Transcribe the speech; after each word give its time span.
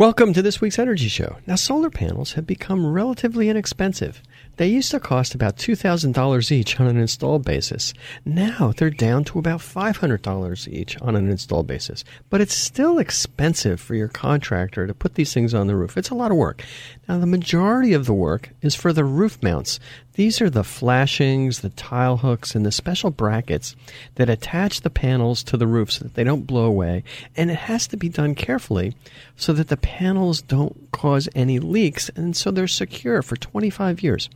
Welcome 0.00 0.32
to 0.32 0.40
this 0.40 0.62
week's 0.62 0.78
Energy 0.78 1.08
Show. 1.08 1.36
Now, 1.46 1.56
solar 1.56 1.90
panels 1.90 2.32
have 2.32 2.46
become 2.46 2.90
relatively 2.90 3.50
inexpensive. 3.50 4.22
They 4.56 4.66
used 4.66 4.90
to 4.92 4.98
cost 4.98 5.34
about 5.34 5.58
$2,000 5.58 6.50
each 6.50 6.80
on 6.80 6.86
an 6.86 6.96
install 6.96 7.38
basis. 7.38 7.92
Now 8.24 8.72
they're 8.74 8.88
down 8.88 9.24
to 9.24 9.38
about 9.38 9.60
$500 9.60 10.68
each 10.68 10.98
on 11.02 11.16
an 11.16 11.28
install 11.28 11.64
basis. 11.64 12.02
But 12.30 12.40
it's 12.40 12.56
still 12.56 12.98
expensive 12.98 13.78
for 13.78 13.94
your 13.94 14.08
contractor 14.08 14.86
to 14.86 14.94
put 14.94 15.16
these 15.16 15.34
things 15.34 15.52
on 15.52 15.66
the 15.66 15.76
roof. 15.76 15.98
It's 15.98 16.08
a 16.08 16.14
lot 16.14 16.30
of 16.30 16.38
work. 16.38 16.64
Now, 17.06 17.18
the 17.18 17.26
majority 17.26 17.92
of 17.92 18.06
the 18.06 18.14
work 18.14 18.48
is 18.62 18.74
for 18.74 18.94
the 18.94 19.04
roof 19.04 19.42
mounts. 19.42 19.80
These 20.14 20.40
are 20.40 20.50
the 20.50 20.64
flashings, 20.64 21.60
the 21.60 21.70
tile 21.70 22.18
hooks, 22.18 22.54
and 22.54 22.66
the 22.66 22.72
special 22.72 23.10
brackets 23.10 23.76
that 24.16 24.28
attach 24.28 24.80
the 24.80 24.90
panels 24.90 25.42
to 25.44 25.56
the 25.56 25.66
roof 25.66 25.92
so 25.92 26.04
that 26.04 26.14
they 26.14 26.24
don't 26.24 26.46
blow 26.46 26.64
away. 26.64 27.04
And 27.36 27.50
it 27.50 27.56
has 27.56 27.86
to 27.88 27.96
be 27.96 28.08
done 28.08 28.34
carefully 28.34 28.94
so 29.36 29.52
that 29.52 29.68
the 29.68 29.76
panels 29.76 30.42
don't 30.42 30.90
cause 30.90 31.28
any 31.34 31.58
leaks 31.58 32.10
and 32.16 32.36
so 32.36 32.50
they're 32.50 32.66
secure 32.66 33.22
for 33.22 33.36
25 33.36 34.02
years. 34.02 34.28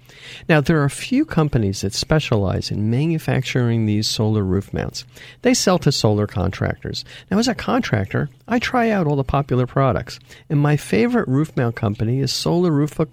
Now, 0.49 0.61
there 0.61 0.81
are 0.81 0.85
a 0.85 0.91
few 0.91 1.25
companies 1.25 1.81
that 1.81 1.93
specialize 1.93 2.71
in 2.71 2.91
manufacturing 2.91 3.87
these 3.87 4.09
solar 4.09 4.45
roof 4.45 4.73
mounts. 4.73 5.05
They 5.43 5.55
sell 5.55 5.79
to 5.81 5.93
solar 5.93 6.27
contractors. 6.27 7.05
Now, 7.31 7.39
as 7.39 7.49
a 7.49 7.55
contractor, 7.55 8.31
I 8.47 8.59
try 8.59 8.91
out 8.91 9.07
all 9.07 9.17
the 9.17 9.25
popular 9.25 9.67
products, 9.67 10.21
and 10.49 10.61
my 10.61 10.77
favorite 10.77 11.29
roof 11.29 11.57
mount 11.57 11.77
company 11.77 12.21
is 12.21 12.33
Solar 12.33 12.71
Roof 12.71 12.95
Hook. 12.95 13.11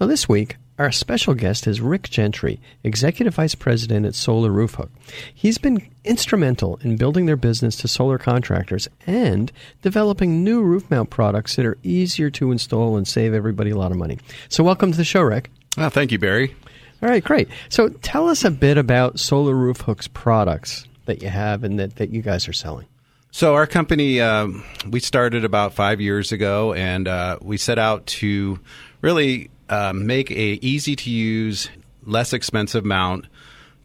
Now, 0.00 0.06
this 0.06 0.28
week, 0.28 0.56
our 0.78 0.92
special 0.92 1.34
guest 1.34 1.66
is 1.66 1.80
Rick 1.80 2.08
Gentry, 2.08 2.60
Executive 2.84 3.34
Vice 3.34 3.54
President 3.54 4.06
at 4.06 4.14
Solar 4.14 4.50
Roof 4.50 4.74
Hook. 4.74 4.90
He's 5.34 5.58
been 5.58 5.88
instrumental 6.04 6.78
in 6.82 6.96
building 6.96 7.26
their 7.26 7.36
business 7.36 7.76
to 7.76 7.88
solar 7.88 8.16
contractors 8.16 8.88
and 9.06 9.50
developing 9.82 10.44
new 10.44 10.62
roof 10.62 10.88
mount 10.90 11.10
products 11.10 11.56
that 11.56 11.66
are 11.66 11.78
easier 11.82 12.30
to 12.30 12.52
install 12.52 12.96
and 12.96 13.08
save 13.08 13.34
everybody 13.34 13.70
a 13.70 13.76
lot 13.76 13.90
of 13.90 13.96
money. 13.96 14.18
So, 14.48 14.62
welcome 14.62 14.92
to 14.92 14.96
the 14.96 15.04
show, 15.04 15.22
Rick. 15.22 15.50
Well, 15.76 15.90
thank 15.90 16.12
you, 16.12 16.18
Barry. 16.18 16.54
All 17.02 17.08
right, 17.08 17.24
great. 17.24 17.48
So, 17.68 17.88
tell 17.88 18.28
us 18.28 18.44
a 18.44 18.50
bit 18.50 18.78
about 18.78 19.18
Solar 19.18 19.54
Roof 19.54 19.80
Hook's 19.80 20.08
products 20.08 20.86
that 21.06 21.22
you 21.22 21.28
have 21.28 21.64
and 21.64 21.78
that, 21.80 21.96
that 21.96 22.10
you 22.10 22.22
guys 22.22 22.46
are 22.48 22.52
selling. 22.52 22.86
So 23.30 23.54
our 23.54 23.66
company, 23.66 24.20
uh, 24.20 24.48
we 24.88 25.00
started 25.00 25.44
about 25.44 25.74
five 25.74 26.00
years 26.00 26.32
ago, 26.32 26.72
and 26.72 27.06
uh, 27.06 27.38
we 27.42 27.56
set 27.58 27.78
out 27.78 28.06
to 28.06 28.58
really 29.02 29.50
uh, 29.68 29.92
make 29.92 30.30
a 30.30 30.58
easy 30.64 30.96
to 30.96 31.10
use, 31.10 31.68
less 32.04 32.32
expensive 32.32 32.84
mount 32.84 33.26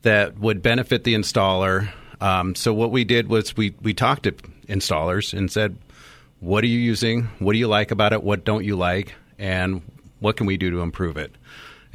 that 0.04 0.38
would 0.40 0.62
benefit 0.62 1.04
the 1.04 1.16
installer. 1.16 1.92
Um, 2.22 2.56
so 2.56 2.74
what 2.74 2.92
we 2.92 3.04
did 3.04 3.28
was 3.28 3.56
we 3.56 3.76
we 3.82 3.94
talked 3.94 4.24
to 4.24 4.32
installers 4.68 5.38
and 5.38 5.52
said, 5.52 5.78
"What 6.40 6.64
are 6.64 6.68
you 6.68 6.80
using? 6.80 7.24
What 7.40 7.54
do 7.54 7.60
you 7.60 7.68
like 7.68 7.92
about 7.92 8.14
it? 8.14 8.24
What 8.24 8.46
don't 8.46 8.64
you 8.64 8.76
like? 8.76 9.16
And 9.38 9.82
what 10.20 10.38
can 10.38 10.46
we 10.46 10.58
do 10.58 10.72
to 10.72 10.82
improve 10.82 11.18
it?" 11.18 11.36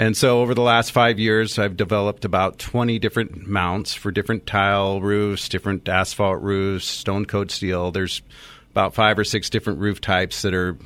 And 0.00 0.16
so 0.16 0.40
over 0.42 0.54
the 0.54 0.62
last 0.62 0.92
five 0.92 1.18
years, 1.18 1.58
I've 1.58 1.76
developed 1.76 2.24
about 2.24 2.60
20 2.60 3.00
different 3.00 3.48
mounts 3.48 3.94
for 3.94 4.12
different 4.12 4.46
tile 4.46 5.00
roofs, 5.00 5.48
different 5.48 5.88
asphalt 5.88 6.40
roofs, 6.40 6.86
stone 6.86 7.26
coat 7.26 7.50
steel. 7.50 7.90
There's 7.90 8.22
about 8.70 8.94
five 8.94 9.18
or 9.18 9.24
six 9.24 9.50
different 9.50 9.80
roof 9.80 10.00
types 10.00 10.42
that 10.42 10.54
are, 10.54 10.78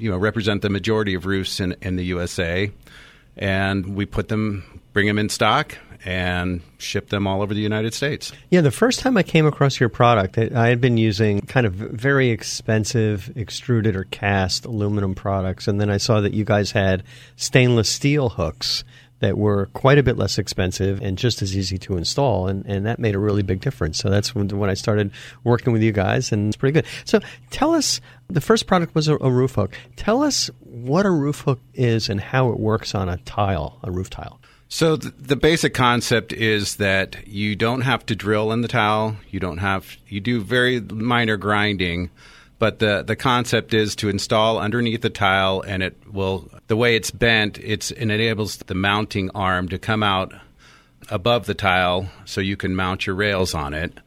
you 0.00 0.10
know, 0.10 0.16
represent 0.16 0.62
the 0.62 0.70
majority 0.70 1.14
of 1.14 1.26
roofs 1.26 1.60
in, 1.60 1.76
in 1.82 1.96
the 1.96 2.04
USA. 2.06 2.70
And 3.36 3.94
we 3.94 4.06
put 4.06 4.28
them, 4.28 4.80
bring 4.92 5.06
them 5.06 5.18
in 5.18 5.28
stock, 5.28 5.76
and 6.04 6.62
ship 6.78 7.10
them 7.10 7.26
all 7.26 7.42
over 7.42 7.52
the 7.52 7.60
United 7.60 7.92
States. 7.94 8.32
Yeah, 8.48 8.62
the 8.62 8.70
first 8.70 9.00
time 9.00 9.16
I 9.16 9.22
came 9.22 9.46
across 9.46 9.78
your 9.78 9.88
product, 9.88 10.38
I 10.38 10.68
had 10.68 10.80
been 10.80 10.96
using 10.96 11.42
kind 11.42 11.66
of 11.66 11.74
very 11.74 12.30
expensive 12.30 13.30
extruded 13.36 13.96
or 13.96 14.04
cast 14.04 14.64
aluminum 14.64 15.14
products, 15.14 15.68
and 15.68 15.80
then 15.80 15.90
I 15.90 15.98
saw 15.98 16.20
that 16.20 16.32
you 16.32 16.44
guys 16.44 16.72
had 16.72 17.02
stainless 17.36 17.88
steel 17.88 18.30
hooks 18.30 18.84
that 19.20 19.38
were 19.38 19.66
quite 19.72 19.98
a 19.98 20.02
bit 20.02 20.16
less 20.16 20.38
expensive 20.38 21.00
and 21.00 21.16
just 21.16 21.40
as 21.42 21.56
easy 21.56 21.78
to 21.78 21.96
install, 21.96 22.48
and, 22.48 22.66
and 22.66 22.84
that 22.86 22.98
made 22.98 23.14
a 23.14 23.18
really 23.18 23.42
big 23.42 23.60
difference. 23.60 23.98
So 23.98 24.10
that's 24.10 24.34
when, 24.34 24.48
when 24.48 24.68
I 24.68 24.74
started 24.74 25.12
working 25.44 25.72
with 25.72 25.82
you 25.82 25.92
guys, 25.92 26.32
and 26.32 26.48
it's 26.48 26.56
pretty 26.56 26.72
good. 26.72 26.86
So 27.04 27.20
tell 27.50 27.72
us, 27.72 28.00
the 28.28 28.40
first 28.40 28.66
product 28.66 28.94
was 28.94 29.08
a, 29.08 29.16
a 29.16 29.30
roof 29.30 29.54
hook. 29.54 29.76
Tell 29.96 30.22
us 30.22 30.50
what 30.60 31.06
a 31.06 31.10
roof 31.10 31.40
hook 31.40 31.60
is 31.74 32.08
and 32.08 32.20
how 32.20 32.50
it 32.50 32.58
works 32.58 32.94
on 32.94 33.08
a 33.08 33.18
tile, 33.18 33.78
a 33.82 33.90
roof 33.90 34.10
tile. 34.10 34.40
So 34.68 34.96
th- 34.96 35.12
the 35.18 35.36
basic 35.36 35.74
concept 35.74 36.32
is 36.32 36.76
that 36.76 37.26
you 37.26 37.56
don't 37.56 37.80
have 37.80 38.06
to 38.06 38.14
drill 38.14 38.52
in 38.52 38.60
the 38.60 38.68
tile. 38.68 39.16
You 39.28 39.40
don't 39.40 39.58
have 39.58 39.96
you 40.06 40.20
do 40.20 40.40
very 40.40 40.80
minor 40.80 41.36
grinding, 41.36 42.10
but 42.60 42.78
the 42.78 43.02
the 43.02 43.16
concept 43.16 43.74
is 43.74 43.96
to 43.96 44.08
install 44.08 44.58
underneath 44.58 45.00
the 45.00 45.10
tile, 45.10 45.62
and 45.62 45.82
it 45.82 45.96
will 46.12 46.48
the 46.68 46.76
way 46.76 46.94
it's 46.94 47.10
bent, 47.10 47.58
it's 47.58 47.90
it 47.90 48.02
enables 48.02 48.58
the 48.58 48.74
mounting 48.74 49.30
arm 49.30 49.68
to 49.70 49.78
come 49.78 50.04
out 50.04 50.32
above 51.08 51.46
the 51.46 51.54
tile, 51.54 52.08
so 52.26 52.40
you 52.40 52.56
can 52.56 52.76
mount 52.76 53.06
your 53.06 53.16
rails 53.16 53.54
on 53.54 53.74
it. 53.74 53.98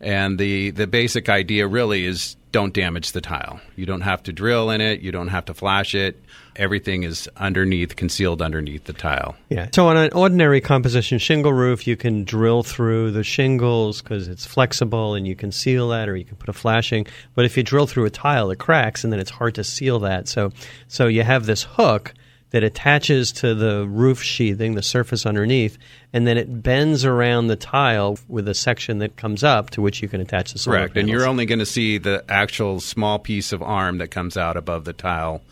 And 0.00 0.38
the 0.38 0.70
the 0.70 0.88
basic 0.88 1.28
idea 1.28 1.68
really 1.68 2.04
is 2.04 2.36
don't 2.52 2.74
damage 2.74 3.12
the 3.12 3.20
tile. 3.20 3.60
You 3.76 3.86
don't 3.86 4.00
have 4.00 4.22
to 4.24 4.32
drill 4.32 4.70
in 4.70 4.80
it. 4.80 5.00
You 5.00 5.12
don't 5.12 5.28
have 5.28 5.44
to 5.46 5.54
flash 5.54 5.94
it. 5.94 6.20
Everything 6.56 7.04
is 7.04 7.28
underneath, 7.36 7.94
concealed 7.96 8.42
underneath 8.42 8.84
the 8.84 8.92
tile. 8.92 9.36
Yeah. 9.48 9.68
So 9.72 9.86
on 9.86 9.96
an 9.96 10.12
ordinary 10.12 10.60
composition 10.60 11.18
shingle 11.18 11.52
roof, 11.52 11.86
you 11.86 11.96
can 11.96 12.24
drill 12.24 12.62
through 12.62 13.12
the 13.12 13.22
shingles 13.22 14.02
because 14.02 14.26
it's 14.26 14.44
flexible 14.44 15.14
and 15.14 15.26
you 15.26 15.36
can 15.36 15.52
seal 15.52 15.88
that, 15.90 16.08
or 16.08 16.16
you 16.16 16.24
can 16.24 16.36
put 16.36 16.48
a 16.48 16.52
flashing. 16.52 17.06
But 17.34 17.44
if 17.44 17.56
you 17.56 17.62
drill 17.62 17.86
through 17.86 18.06
a 18.06 18.10
tile, 18.10 18.50
it 18.50 18.58
cracks, 18.58 19.04
and 19.04 19.12
then 19.12 19.20
it's 19.20 19.30
hard 19.30 19.54
to 19.54 19.64
seal 19.64 20.00
that. 20.00 20.26
So, 20.28 20.52
so 20.88 21.06
you 21.06 21.22
have 21.22 21.46
this 21.46 21.62
hook 21.62 22.14
that 22.50 22.64
attaches 22.64 23.32
to 23.32 23.54
the 23.54 23.86
roof 23.86 24.22
sheathing, 24.22 24.74
the 24.74 24.82
surface 24.82 25.24
underneath, 25.24 25.78
and 26.12 26.26
then 26.26 26.36
it 26.36 26.62
bends 26.62 27.04
around 27.04 27.46
the 27.46 27.56
tile 27.56 28.18
with 28.28 28.48
a 28.48 28.54
section 28.54 28.98
that 28.98 29.16
comes 29.16 29.44
up 29.44 29.70
to 29.70 29.80
which 29.80 30.02
you 30.02 30.08
can 30.08 30.20
attach 30.20 30.52
the 30.52 30.58
solar 30.58 30.78
Correct. 30.78 30.94
panels. 30.94 31.02
And 31.02 31.10
you're 31.10 31.28
only 31.28 31.46
going 31.46 31.60
to 31.60 31.66
see 31.66 31.98
the 31.98 32.24
actual 32.28 32.80
small 32.80 33.18
piece 33.18 33.52
of 33.52 33.62
arm 33.62 33.98
that 33.98 34.08
comes 34.08 34.36
out 34.36 34.56
above 34.56 34.84
the 34.84 34.92
tile 34.92 35.42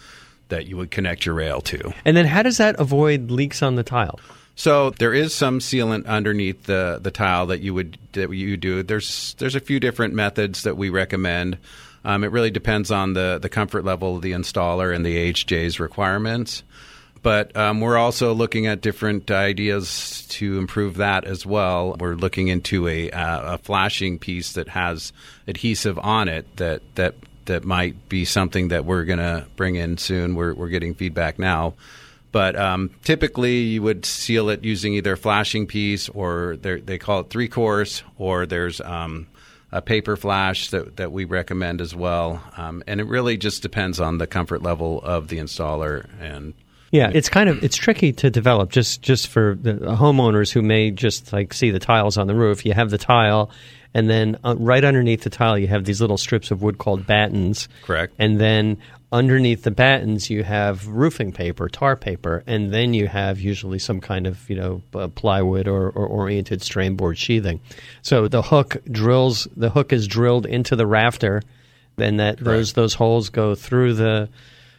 that 0.48 0.66
you 0.66 0.76
would 0.76 0.90
connect 0.90 1.26
your 1.26 1.34
rail 1.34 1.60
to. 1.60 1.92
And 2.04 2.16
then 2.16 2.26
how 2.26 2.42
does 2.42 2.56
that 2.56 2.76
avoid 2.80 3.30
leaks 3.30 3.62
on 3.62 3.76
the 3.76 3.82
tile? 3.84 4.18
So 4.56 4.90
there 4.90 5.14
is 5.14 5.32
some 5.32 5.60
sealant 5.60 6.06
underneath 6.06 6.64
the, 6.64 6.98
the 7.00 7.12
tile 7.12 7.46
that 7.46 7.60
you 7.60 7.74
would 7.74 7.96
that 8.14 8.28
you 8.32 8.56
do. 8.56 8.82
There's 8.82 9.34
there's 9.38 9.54
a 9.54 9.60
few 9.60 9.78
different 9.78 10.14
methods 10.14 10.64
that 10.64 10.76
we 10.76 10.90
recommend. 10.90 11.58
Um, 12.04 12.24
it 12.24 12.32
really 12.32 12.50
depends 12.50 12.90
on 12.90 13.12
the, 13.12 13.38
the 13.40 13.48
comfort 13.48 13.84
level 13.84 14.16
of 14.16 14.22
the 14.22 14.32
installer 14.32 14.94
and 14.94 15.04
the 15.04 15.32
AHJ's 15.32 15.78
requirements. 15.78 16.62
But 17.22 17.56
um, 17.56 17.80
we're 17.80 17.96
also 17.96 18.32
looking 18.32 18.66
at 18.66 18.80
different 18.80 19.30
ideas 19.30 20.26
to 20.30 20.58
improve 20.58 20.96
that 20.96 21.24
as 21.24 21.44
well. 21.44 21.96
We're 21.98 22.14
looking 22.14 22.48
into 22.48 22.86
a, 22.86 23.10
uh, 23.10 23.54
a 23.54 23.58
flashing 23.58 24.18
piece 24.18 24.52
that 24.52 24.68
has 24.68 25.12
adhesive 25.46 25.98
on 25.98 26.28
it 26.28 26.56
that 26.56 26.82
that 26.94 27.14
that 27.46 27.64
might 27.64 28.08
be 28.08 28.24
something 28.24 28.68
that 28.68 28.84
we're 28.84 29.04
going 29.04 29.18
to 29.18 29.46
bring 29.56 29.74
in 29.76 29.98
soon. 29.98 30.34
We're 30.34 30.54
we're 30.54 30.68
getting 30.68 30.94
feedback 30.94 31.38
now. 31.38 31.74
But 32.30 32.56
um, 32.56 32.90
typically, 33.04 33.60
you 33.60 33.82
would 33.82 34.04
seal 34.04 34.50
it 34.50 34.62
using 34.62 34.94
either 34.94 35.14
a 35.14 35.16
flashing 35.16 35.66
piece 35.66 36.08
or 36.10 36.56
they 36.56 36.98
call 36.98 37.20
it 37.20 37.30
three 37.30 37.48
course, 37.48 38.02
or 38.18 38.44
there's 38.44 38.80
um, 38.82 39.26
a 39.72 39.80
paper 39.80 40.16
flash 40.16 40.70
that, 40.70 40.96
that 40.96 41.10
we 41.10 41.24
recommend 41.24 41.80
as 41.80 41.94
well. 41.94 42.42
Um, 42.56 42.82
and 42.86 43.00
it 43.00 43.06
really 43.06 43.38
just 43.38 43.62
depends 43.62 43.98
on 43.98 44.18
the 44.18 44.26
comfort 44.26 44.62
level 44.62 45.00
of 45.02 45.28
the 45.28 45.38
installer 45.38 46.06
and 46.20 46.52
yeah, 46.90 47.10
it's 47.12 47.28
kind 47.28 47.48
of 47.48 47.62
it's 47.62 47.76
tricky 47.76 48.12
to 48.14 48.30
develop 48.30 48.70
just 48.70 49.02
just 49.02 49.28
for 49.28 49.56
the 49.60 49.74
homeowners 49.74 50.50
who 50.50 50.62
may 50.62 50.90
just 50.90 51.32
like 51.32 51.52
see 51.52 51.70
the 51.70 51.78
tiles 51.78 52.16
on 52.16 52.26
the 52.26 52.34
roof. 52.34 52.64
You 52.64 52.72
have 52.72 52.90
the 52.90 52.98
tile, 52.98 53.50
and 53.92 54.08
then 54.08 54.38
uh, 54.42 54.54
right 54.58 54.82
underneath 54.82 55.22
the 55.22 55.30
tile, 55.30 55.58
you 55.58 55.66
have 55.68 55.84
these 55.84 56.00
little 56.00 56.16
strips 56.16 56.50
of 56.50 56.62
wood 56.62 56.78
called 56.78 57.06
battens. 57.06 57.68
Correct. 57.82 58.14
And 58.18 58.40
then 58.40 58.78
underneath 59.12 59.62
the 59.64 59.70
battens, 59.70 60.30
you 60.30 60.44
have 60.44 60.86
roofing 60.86 61.32
paper, 61.32 61.68
tar 61.68 61.96
paper, 61.96 62.42
and 62.46 62.72
then 62.72 62.94
you 62.94 63.06
have 63.06 63.38
usually 63.38 63.78
some 63.78 64.00
kind 64.00 64.26
of 64.26 64.48
you 64.48 64.56
know 64.56 64.82
uh, 64.94 65.08
plywood 65.08 65.68
or, 65.68 65.90
or 65.90 66.06
oriented 66.06 66.62
strand 66.62 66.96
board 66.96 67.18
sheathing. 67.18 67.60
So 68.00 68.28
the 68.28 68.42
hook 68.42 68.78
drills. 68.90 69.46
The 69.56 69.70
hook 69.70 69.92
is 69.92 70.06
drilled 70.06 70.46
into 70.46 70.74
the 70.74 70.86
rafter, 70.86 71.42
and 71.98 72.18
that 72.18 72.38
those 72.38 72.72
those 72.72 72.94
holes 72.94 73.28
go 73.28 73.54
through 73.54 73.94
the 73.94 74.30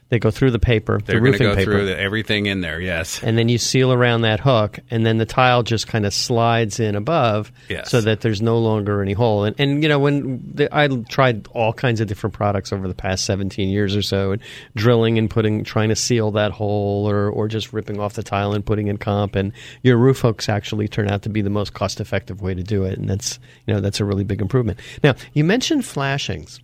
they 0.10 0.18
go 0.20 0.32
through 0.32 0.52
the 0.52 0.60
paper, 0.60 1.00
They're 1.04 1.16
the 1.18 1.22
roofing 1.22 1.48
go 1.48 1.56
paper, 1.56 1.72
through 1.72 1.86
the, 1.86 2.00
everything 2.00 2.48
in 2.48 2.62
there. 2.62 2.80
Yes, 2.82 3.22
and 3.24 3.38
then 3.38 3.48
you 3.48 3.58
seal 3.58 3.94
around 3.94 4.22
that 4.22 4.40
hook, 4.40 4.80
and 4.90 5.06
then 5.06 5.18
the 5.18 5.26
tile 5.26 5.62
just 5.64 5.88
kind 5.88 6.06
of 6.06 6.14
slides 6.14 6.80
in 6.80 6.96
above, 6.96 7.52
Yes. 7.70 7.90
so 7.92 8.02
that 8.02 8.22
there's 8.22 8.42
no 8.42 8.58
longer 8.58 9.02
any 9.02 9.14
hole. 9.14 9.44
And, 9.44 9.56
and 9.60 9.84
you 9.84 9.90
know, 9.90 10.00
when 10.00 10.42
the, 10.56 10.76
I 10.76 10.88
tried 10.88 11.48
all 11.52 11.74
kinds 11.74 12.02
of 12.02 12.08
different 12.08 12.34
products 12.34 12.74
over 12.74 12.88
the 12.88 12.96
past 12.96 13.26
17 13.26 13.70
years 13.70 13.96
or 13.96 14.02
so, 14.02 14.32
and 14.32 14.42
drilling 14.76 15.18
and 15.18 15.30
putting, 15.30 15.64
trying 15.64 15.90
to 15.90 15.96
seal 15.96 16.32
that 16.32 16.52
hole, 16.52 17.08
or 17.10 17.30
or 17.30 17.48
just 17.48 17.72
ripping 17.72 18.00
off 18.00 18.14
the 18.14 18.24
tile 18.24 18.54
and 18.54 18.66
putting 18.66 18.88
in 18.88 18.98
comp, 18.98 19.36
and 19.36 19.54
your 19.84 19.98
roof 19.98 20.20
hooks 20.22 20.50
actually 20.50 20.88
turn 20.88 21.10
out 21.10 21.22
to 21.22 21.30
be 21.30 21.42
the 21.42 21.50
most 21.50 21.74
cost 21.74 22.00
effective 22.02 22.42
way 22.42 22.54
to 22.56 22.64
do 22.64 22.84
it, 22.84 22.98
and 22.98 23.08
that's 23.10 23.38
you 23.68 23.74
know 23.74 23.80
that's 23.80 24.00
a 24.00 24.06
really 24.06 24.24
big 24.24 24.42
improvement. 24.42 24.80
Now 25.04 25.14
you 25.34 25.44
mentioned 25.44 25.86
flashings. 25.86 26.60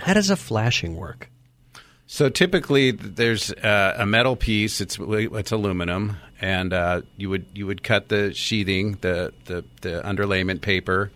How 0.00 0.14
does 0.14 0.28
a 0.28 0.36
flashing 0.36 0.96
work? 0.96 1.30
So 2.06 2.28
typically, 2.28 2.90
there's 2.90 3.50
uh, 3.50 3.94
a 3.96 4.06
metal 4.06 4.36
piece. 4.36 4.80
It's 4.80 4.98
it's 5.00 5.52
aluminum, 5.52 6.16
and 6.40 6.72
uh, 6.72 7.02
you 7.16 7.30
would 7.30 7.46
you 7.54 7.66
would 7.66 7.82
cut 7.82 8.08
the 8.08 8.34
sheathing, 8.34 8.98
the 9.00 9.32
the, 9.46 9.64
the 9.80 10.02
underlayment 10.04 10.60
paper, 10.60 11.10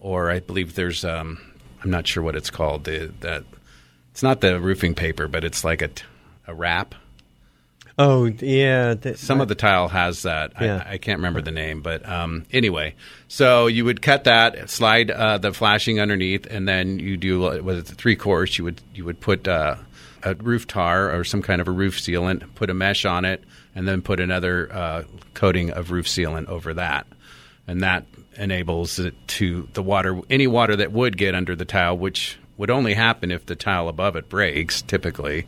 or 0.00 0.30
I 0.30 0.40
believe 0.40 0.74
there's 0.74 1.04
um, 1.04 1.40
I'm 1.82 1.90
not 1.90 2.06
sure 2.06 2.22
what 2.22 2.36
it's 2.36 2.50
called. 2.50 2.84
The 2.84 3.12
that 3.20 3.44
it's 4.12 4.22
not 4.22 4.40
the 4.40 4.60
roofing 4.60 4.94
paper, 4.94 5.26
but 5.28 5.44
it's 5.44 5.64
like 5.64 5.82
a 5.82 5.90
a 6.46 6.54
wrap. 6.54 6.94
Oh 7.98 8.24
yeah, 8.24 8.94
Some 9.16 9.42
of 9.42 9.48
the 9.48 9.54
tile 9.54 9.88
has 9.88 10.22
that. 10.22 10.52
Yeah. 10.58 10.82
I, 10.86 10.92
I 10.94 10.98
can't 10.98 11.18
remember 11.18 11.42
the 11.42 11.50
name, 11.50 11.82
but 11.82 12.08
um, 12.08 12.46
anyway, 12.50 12.94
so 13.28 13.66
you 13.66 13.84
would 13.84 14.00
cut 14.00 14.24
that, 14.24 14.70
slide 14.70 15.10
uh, 15.10 15.36
the 15.36 15.52
flashing 15.52 16.00
underneath, 16.00 16.46
and 16.46 16.66
then 16.66 16.98
you 16.98 17.18
do 17.18 17.44
uh, 17.44 17.60
with 17.62 17.88
three 17.88 18.16
course. 18.16 18.56
You 18.56 18.64
would 18.64 18.80
you 18.94 19.04
would 19.04 19.20
put 19.20 19.46
uh, 19.46 19.74
a 20.22 20.34
roof 20.34 20.66
tar 20.66 21.14
or 21.14 21.24
some 21.24 21.42
kind 21.42 21.60
of 21.60 21.68
a 21.68 21.72
roof 21.72 21.98
sealant, 21.98 22.54
put 22.54 22.70
a 22.70 22.74
mesh 22.74 23.04
on 23.04 23.24
it, 23.24 23.42
and 23.74 23.86
then 23.86 24.02
put 24.02 24.20
another 24.20 24.72
uh, 24.72 25.04
coating 25.34 25.70
of 25.70 25.90
roof 25.90 26.06
sealant 26.06 26.48
over 26.48 26.74
that, 26.74 27.06
and 27.66 27.82
that 27.82 28.06
enables 28.36 28.98
it 28.98 29.14
to 29.26 29.68
the 29.74 29.82
water 29.82 30.20
any 30.30 30.46
water 30.46 30.76
that 30.76 30.92
would 30.92 31.16
get 31.16 31.34
under 31.34 31.54
the 31.54 31.64
tile, 31.64 31.96
which 31.96 32.38
would 32.56 32.70
only 32.70 32.94
happen 32.94 33.30
if 33.30 33.46
the 33.46 33.56
tile 33.56 33.88
above 33.88 34.16
it 34.16 34.28
breaks, 34.28 34.82
typically. 34.82 35.46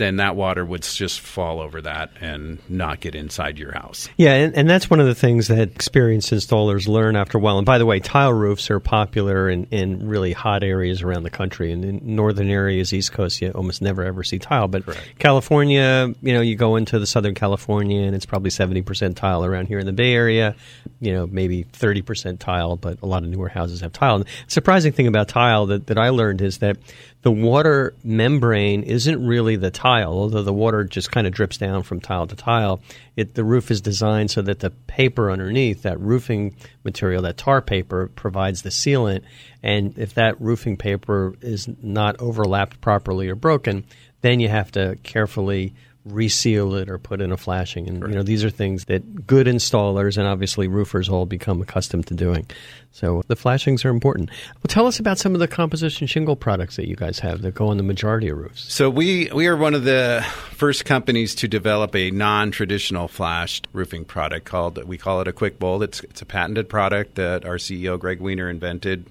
Then 0.00 0.16
that 0.16 0.34
water 0.34 0.64
would 0.64 0.82
just 0.82 1.20
fall 1.20 1.60
over 1.60 1.82
that 1.82 2.10
and 2.22 2.58
not 2.70 3.00
get 3.00 3.14
inside 3.14 3.58
your 3.58 3.72
house. 3.72 4.08
Yeah, 4.16 4.32
and, 4.32 4.56
and 4.56 4.70
that's 4.70 4.88
one 4.88 4.98
of 4.98 5.04
the 5.04 5.14
things 5.14 5.48
that 5.48 5.58
experienced 5.58 6.32
installers 6.32 6.88
learn 6.88 7.16
after 7.16 7.36
a 7.36 7.40
while. 7.42 7.58
And 7.58 7.66
by 7.66 7.76
the 7.76 7.84
way, 7.84 8.00
tile 8.00 8.32
roofs 8.32 8.70
are 8.70 8.80
popular 8.80 9.50
in, 9.50 9.64
in 9.64 10.08
really 10.08 10.32
hot 10.32 10.62
areas 10.62 11.02
around 11.02 11.24
the 11.24 11.30
country. 11.30 11.70
And 11.70 11.84
in 11.84 12.00
northern 12.16 12.48
areas, 12.48 12.94
East 12.94 13.12
Coast, 13.12 13.42
you 13.42 13.50
almost 13.50 13.82
never 13.82 14.02
ever 14.02 14.24
see 14.24 14.38
tile. 14.38 14.68
But 14.68 14.84
California, 15.18 16.14
you 16.22 16.32
know, 16.32 16.40
you 16.40 16.56
go 16.56 16.76
into 16.76 16.98
the 16.98 17.06
Southern 17.06 17.34
California 17.34 18.00
and 18.00 18.16
it's 18.16 18.24
probably 18.24 18.50
70% 18.50 19.16
tile 19.16 19.44
around 19.44 19.66
here 19.66 19.80
in 19.80 19.84
the 19.84 19.92
Bay 19.92 20.14
Area, 20.14 20.56
you 21.00 21.12
know, 21.12 21.26
maybe 21.26 21.64
30% 21.64 22.38
tile, 22.38 22.76
but 22.76 23.02
a 23.02 23.06
lot 23.06 23.22
of 23.22 23.28
newer 23.28 23.50
houses 23.50 23.82
have 23.82 23.92
tile. 23.92 24.14
And 24.16 24.24
the 24.24 24.30
surprising 24.46 24.92
thing 24.92 25.08
about 25.08 25.28
tile 25.28 25.66
that, 25.66 25.88
that 25.88 25.98
I 25.98 26.08
learned 26.08 26.40
is 26.40 26.56
that 26.60 26.78
the 27.22 27.30
water 27.30 27.94
membrane 28.02 28.82
isn't 28.82 29.26
really 29.26 29.56
the 29.56 29.70
tile, 29.70 30.12
although 30.12 30.42
the 30.42 30.52
water 30.52 30.84
just 30.84 31.10
kind 31.10 31.26
of 31.26 31.34
drips 31.34 31.58
down 31.58 31.82
from 31.82 32.00
tile 32.00 32.26
to 32.26 32.34
tile. 32.34 32.80
It, 33.14 33.34
the 33.34 33.44
roof 33.44 33.70
is 33.70 33.82
designed 33.82 34.30
so 34.30 34.40
that 34.42 34.60
the 34.60 34.70
paper 34.70 35.30
underneath, 35.30 35.82
that 35.82 36.00
roofing 36.00 36.56
material, 36.82 37.22
that 37.22 37.36
tar 37.36 37.60
paper, 37.60 38.10
provides 38.16 38.62
the 38.62 38.70
sealant. 38.70 39.22
And 39.62 39.98
if 39.98 40.14
that 40.14 40.40
roofing 40.40 40.78
paper 40.78 41.34
is 41.42 41.68
not 41.82 42.18
overlapped 42.20 42.80
properly 42.80 43.28
or 43.28 43.34
broken, 43.34 43.84
then 44.22 44.40
you 44.40 44.48
have 44.48 44.72
to 44.72 44.96
carefully 45.02 45.74
reseal 46.06 46.74
it 46.76 46.88
or 46.88 46.98
put 46.98 47.20
in 47.20 47.30
a 47.30 47.36
flashing. 47.36 47.88
And 47.88 48.00
you 48.00 48.14
know 48.14 48.22
these 48.22 48.42
are 48.42 48.50
things 48.50 48.86
that 48.86 49.26
good 49.26 49.46
installers 49.46 50.16
and 50.16 50.26
obviously 50.26 50.66
roofers 50.66 51.08
all 51.08 51.26
become 51.26 51.60
accustomed 51.60 52.06
to 52.06 52.14
doing. 52.14 52.46
So 52.92 53.22
the 53.28 53.36
flashings 53.36 53.84
are 53.84 53.90
important. 53.90 54.30
Well, 54.30 54.68
tell 54.68 54.86
us 54.86 54.98
about 54.98 55.18
some 55.18 55.34
of 55.34 55.40
the 55.40 55.48
composition 55.48 56.06
shingle 56.06 56.36
products 56.36 56.76
that 56.76 56.88
you 56.88 56.96
guys 56.96 57.18
have 57.18 57.42
that 57.42 57.54
go 57.54 57.68
on 57.68 57.76
the 57.76 57.82
majority 57.82 58.28
of 58.28 58.38
roofs. 58.38 58.72
So 58.72 58.88
we 58.88 59.30
we 59.34 59.46
are 59.46 59.56
one 59.56 59.74
of 59.74 59.84
the 59.84 60.24
first 60.52 60.86
companies 60.86 61.34
to 61.36 61.48
develop 61.48 61.94
a 61.94 62.10
non-traditional 62.10 63.08
flashed 63.08 63.68
roofing 63.72 64.04
product 64.04 64.46
called 64.46 64.82
we 64.84 64.96
call 64.96 65.20
it 65.20 65.28
a 65.28 65.32
QuickBOLT. 65.32 65.82
It's 65.84 66.00
it's 66.04 66.22
a 66.22 66.26
patented 66.26 66.68
product 66.68 67.16
that 67.16 67.44
our 67.44 67.56
CEO 67.56 67.98
Greg 67.98 68.20
Weiner 68.20 68.48
invented, 68.48 69.04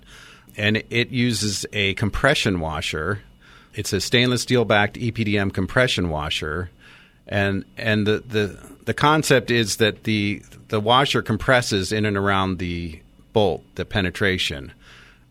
and 0.57 0.83
it 0.89 1.09
uses 1.09 1.67
a 1.71 1.93
compression 1.93 2.59
washer. 2.59 3.21
It's 3.75 3.93
a 3.93 4.01
stainless 4.01 4.41
steel 4.41 4.65
backed 4.65 4.95
EPDM 4.95 5.53
compression 5.53 6.09
washer, 6.09 6.71
and 7.29 7.63
and 7.77 8.05
the, 8.05 8.23
the 8.27 8.59
the 8.85 8.93
concept 8.93 9.51
is 9.51 9.77
that 9.77 10.03
the 10.03 10.41
the 10.67 10.79
washer 10.79 11.21
compresses 11.21 11.91
in 11.91 12.05
and 12.05 12.17
around 12.17 12.57
the 12.57 12.99
bolt, 13.31 13.63
the 13.75 13.85
penetration. 13.85 14.73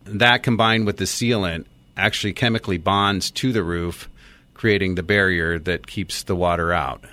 That 0.05 0.41
combined 0.41 0.85
with 0.85 0.97
the 0.97 1.05
sealant 1.05 1.65
actually 1.95 2.33
chemically 2.33 2.77
bonds 2.77 3.29
to 3.31 3.51
the 3.51 3.63
roof, 3.63 4.09
creating 4.53 4.95
the 4.95 5.03
barrier 5.03 5.59
that 5.59 5.85
keeps 5.85 6.23
the 6.23 6.35
water 6.35 6.73
out. 6.73 7.03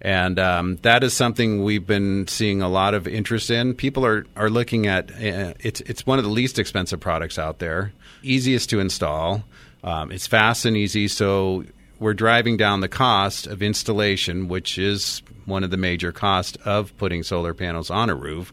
And 0.00 0.38
um, 0.38 0.76
that 0.76 1.04
is 1.04 1.12
something 1.12 1.62
we've 1.62 1.86
been 1.86 2.26
seeing 2.26 2.62
a 2.62 2.68
lot 2.68 2.94
of 2.94 3.06
interest 3.06 3.50
in. 3.50 3.74
People 3.74 4.06
are, 4.06 4.26
are 4.34 4.48
looking 4.48 4.86
at 4.86 5.10
uh, 5.10 5.52
it's 5.60 5.82
it's 5.82 6.06
one 6.06 6.18
of 6.18 6.24
the 6.24 6.30
least 6.30 6.58
expensive 6.58 7.00
products 7.00 7.38
out 7.38 7.58
there, 7.58 7.92
easiest 8.22 8.70
to 8.70 8.80
install. 8.80 9.44
Um, 9.84 10.10
it's 10.10 10.26
fast 10.26 10.64
and 10.64 10.76
easy, 10.76 11.08
so 11.08 11.64
we're 12.00 12.14
driving 12.14 12.56
down 12.56 12.80
the 12.80 12.88
cost 12.88 13.46
of 13.46 13.62
installation, 13.62 14.48
which 14.48 14.78
is 14.78 15.22
one 15.44 15.62
of 15.62 15.70
the 15.70 15.76
major 15.76 16.10
costs 16.10 16.56
of 16.64 16.96
putting 16.96 17.22
solar 17.22 17.54
panels 17.54 17.90
on 17.90 18.10
a 18.10 18.14
roof. 18.14 18.52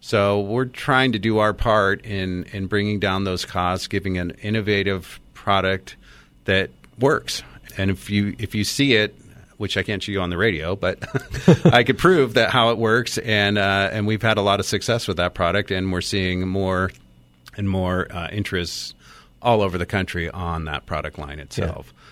So 0.00 0.40
we're 0.40 0.66
trying 0.66 1.12
to 1.12 1.18
do 1.18 1.38
our 1.38 1.52
part 1.52 2.04
in 2.04 2.44
in 2.44 2.66
bringing 2.66 3.00
down 3.00 3.24
those 3.24 3.44
costs, 3.44 3.88
giving 3.88 4.16
an 4.16 4.30
innovative 4.42 5.20
product 5.34 5.96
that 6.44 6.70
works. 6.98 7.42
And 7.76 7.90
if 7.90 8.08
you 8.08 8.36
if 8.38 8.54
you 8.54 8.64
see 8.64 8.94
it, 8.94 9.16
which 9.56 9.76
I 9.76 9.82
can't 9.82 10.02
show 10.02 10.12
you 10.12 10.20
on 10.20 10.30
the 10.30 10.36
radio, 10.36 10.76
but 10.76 10.98
I 11.74 11.82
could 11.82 11.98
prove 11.98 12.34
that 12.34 12.50
how 12.50 12.70
it 12.70 12.78
works, 12.78 13.18
and 13.18 13.58
uh, 13.58 13.88
and 13.92 14.06
we've 14.06 14.22
had 14.22 14.36
a 14.36 14.42
lot 14.42 14.60
of 14.60 14.66
success 14.66 15.08
with 15.08 15.16
that 15.16 15.34
product, 15.34 15.70
and 15.70 15.90
we're 15.90 16.00
seeing 16.00 16.46
more 16.46 16.90
and 17.56 17.68
more 17.68 18.06
uh, 18.12 18.28
interest 18.30 18.94
all 19.42 19.62
over 19.62 19.78
the 19.78 19.86
country 19.86 20.30
on 20.30 20.66
that 20.66 20.86
product 20.86 21.18
line 21.18 21.38
itself. 21.38 21.92
Yeah. 21.92 22.03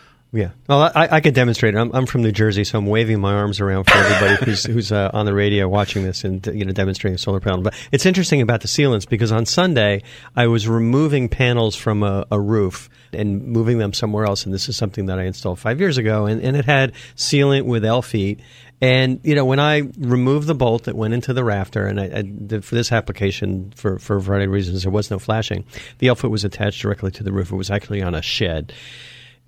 Well, 0.66 0.90
I, 0.94 1.08
I 1.12 1.20
could 1.20 1.34
demonstrate 1.34 1.74
it. 1.74 1.78
I'm, 1.78 1.94
I'm 1.94 2.06
from 2.06 2.22
New 2.22 2.32
Jersey, 2.32 2.64
so 2.64 2.78
I'm 2.78 2.86
waving 2.86 3.20
my 3.20 3.34
arms 3.34 3.60
around 3.60 3.84
for 3.84 3.98
everybody 3.98 4.44
who's, 4.50 4.64
who's 4.64 4.90
uh, 4.90 5.10
on 5.12 5.26
the 5.26 5.34
radio 5.34 5.68
watching 5.68 6.04
this 6.04 6.24
and 6.24 6.44
you 6.46 6.64
know 6.64 6.72
demonstrating 6.72 7.14
a 7.14 7.18
solar 7.18 7.38
panel. 7.38 7.60
But 7.60 7.74
it's 7.92 8.06
interesting 8.06 8.40
about 8.40 8.62
the 8.62 8.68
sealants 8.68 9.06
because 9.06 9.30
on 9.30 9.44
Sunday 9.44 10.02
I 10.34 10.46
was 10.46 10.66
removing 10.66 11.28
panels 11.28 11.76
from 11.76 12.02
a, 12.02 12.24
a 12.30 12.40
roof 12.40 12.88
and 13.12 13.46
moving 13.46 13.76
them 13.76 13.92
somewhere 13.92 14.24
else, 14.24 14.46
and 14.46 14.54
this 14.54 14.70
is 14.70 14.76
something 14.76 15.06
that 15.06 15.18
I 15.18 15.24
installed 15.24 15.58
five 15.58 15.78
years 15.80 15.98
ago, 15.98 16.24
and, 16.24 16.40
and 16.42 16.56
it 16.56 16.64
had 16.64 16.94
sealant 17.14 17.66
with 17.66 17.84
L-feet. 17.84 18.40
And 18.80 19.20
you 19.22 19.34
know, 19.34 19.44
when 19.44 19.60
I 19.60 19.82
removed 19.98 20.46
the 20.46 20.54
bolt 20.54 20.84
that 20.84 20.96
went 20.96 21.12
into 21.12 21.34
the 21.34 21.44
rafter, 21.44 21.86
and 21.86 22.00
I, 22.00 22.04
I 22.04 22.22
did 22.22 22.64
for 22.64 22.74
this 22.74 22.90
application 22.90 23.70
for 23.76 23.98
for 23.98 24.16
a 24.16 24.20
variety 24.20 24.46
of 24.46 24.52
reasons, 24.52 24.84
there 24.84 24.90
was 24.90 25.10
no 25.10 25.18
flashing. 25.18 25.64
The 25.98 26.08
L-foot 26.08 26.30
was 26.30 26.44
attached 26.44 26.80
directly 26.80 27.10
to 27.10 27.22
the 27.22 27.32
roof. 27.32 27.52
It 27.52 27.56
was 27.56 27.70
actually 27.70 28.00
on 28.00 28.14
a 28.14 28.22
shed. 28.22 28.72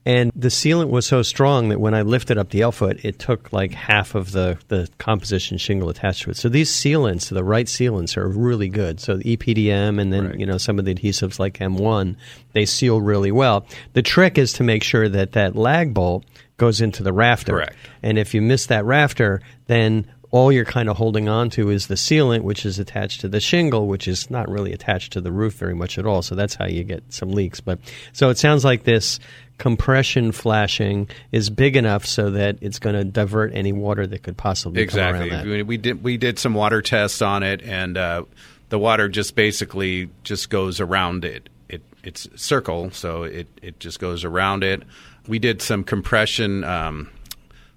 And 0.07 0.31
the 0.37 0.49
sealant 0.49 0.91
was 0.91 1.07
so 1.07 1.23
strong 1.23 1.71
that 1.71 1.81
when 1.81 1.95
I 1.95 2.03
lifted 2.03 2.37
up 2.37 2.51
the 2.51 2.61
L 2.63 2.73
foot, 2.73 3.03
it 3.05 3.19
took 3.19 3.53
like 3.53 3.73
half 3.73 4.15
of 4.15 4.33
the, 4.33 4.59
the 4.69 4.89
composition 4.99 5.57
shingle 5.57 5.89
attached 5.89 6.25
to 6.25 6.31
it. 6.31 6.37
So 6.37 6.51
these 6.51 6.71
sealants, 6.71 7.31
the 7.31 7.43
right 7.45 7.67
sealants, 7.67 8.17
are 8.19 8.29
really 8.29 8.69
good. 8.69 9.01
So 9.01 9.17
the 9.17 9.37
EPDM 9.37 9.99
and 10.01 10.13
then 10.13 10.29
Right. 10.29 10.39
you 10.39 10.45
know 10.47 10.59
some 10.59 10.79
of 10.79 10.85
the 10.85 10.95
adhesives 10.95 11.39
like 11.39 11.55
M1, 11.59 12.17
they 12.53 12.67
seal 12.67 13.01
really 13.01 13.33
well. 13.33 13.67
The 13.95 14.03
trick 14.03 14.37
is 14.37 14.53
to 14.55 14.63
make 14.63 14.83
sure 14.83 15.09
that 15.09 15.33
that 15.33 15.57
lag 15.57 15.95
bolt 15.95 16.25
goes 16.57 16.81
into 16.81 17.03
the 17.03 17.13
rafter. 17.13 17.53
Correct. 17.53 17.77
And 18.03 18.19
if 18.19 18.35
you 18.35 18.43
miss 18.43 18.67
that 18.67 18.85
rafter, 18.85 19.41
then 19.67 20.07
all 20.35 20.51
you're 20.51 20.65
kind 20.65 20.89
of 20.89 20.97
holding 20.97 21.29
on 21.29 21.49
to 21.49 21.71
is 21.71 21.87
the 21.87 21.95
sealant, 21.95 22.41
which 22.41 22.67
is 22.67 22.81
attached 22.81 23.21
to 23.21 23.29
the 23.29 23.39
shingle, 23.39 23.87
which 23.87 24.09
is 24.09 24.29
not 24.31 24.51
really 24.51 24.73
attached 24.73 25.13
to 25.13 25.21
the 25.21 25.31
roof 25.31 25.55
very 25.55 25.77
much 25.77 25.97
at 25.97 26.07
all. 26.07 26.23
So 26.23 26.35
that's 26.35 26.57
how 26.57 26.67
you 26.67 26.83
get 26.83 27.05
some 27.13 27.31
leaks. 27.31 27.61
But 27.61 27.79
so 28.13 28.31
it 28.31 28.39
sounds 28.39 28.65
like 28.65 28.83
this 28.83 29.21
compression 29.59 30.33
flashing 30.33 31.09
is 31.31 31.51
big 31.51 31.77
enough 31.77 32.05
so 32.05 32.31
that 32.31 32.59
it's 32.61 32.81
going 32.81 32.97
to 32.97 33.05
divert 33.05 33.55
any 33.55 33.73
water 33.73 34.09
that 34.09 34.25
could 34.25 34.37
possibly 34.37 34.83
exactly. 34.83 35.31
come 35.31 35.39
around 35.39 35.57
that. 35.57 35.67
We, 35.69 35.77
did 35.77 36.03
we 36.03 36.17
did 36.17 36.41
some 36.41 36.55
water 36.55 36.83
tests 36.83 37.23
on 37.23 37.45
it, 37.45 37.63
and 37.63 37.97
uh, 37.97 38.25
the 38.71 38.79
water 38.81 39.09
just 39.09 39.37
basically 39.37 40.11
just 40.25 40.51
goes 40.51 40.81
around 40.81 41.25
it. 41.25 41.49
It 41.69 41.83
it's 42.03 42.29
circle, 42.35 42.91
so 42.91 43.23
it 43.23 43.47
it 43.63 43.79
just 43.79 44.01
goes 44.01 44.25
around 44.25 44.65
it. 44.65 44.83
We 45.29 45.39
did 45.39 45.63
some 45.63 45.85
compression 45.85 46.65
um, 46.65 47.09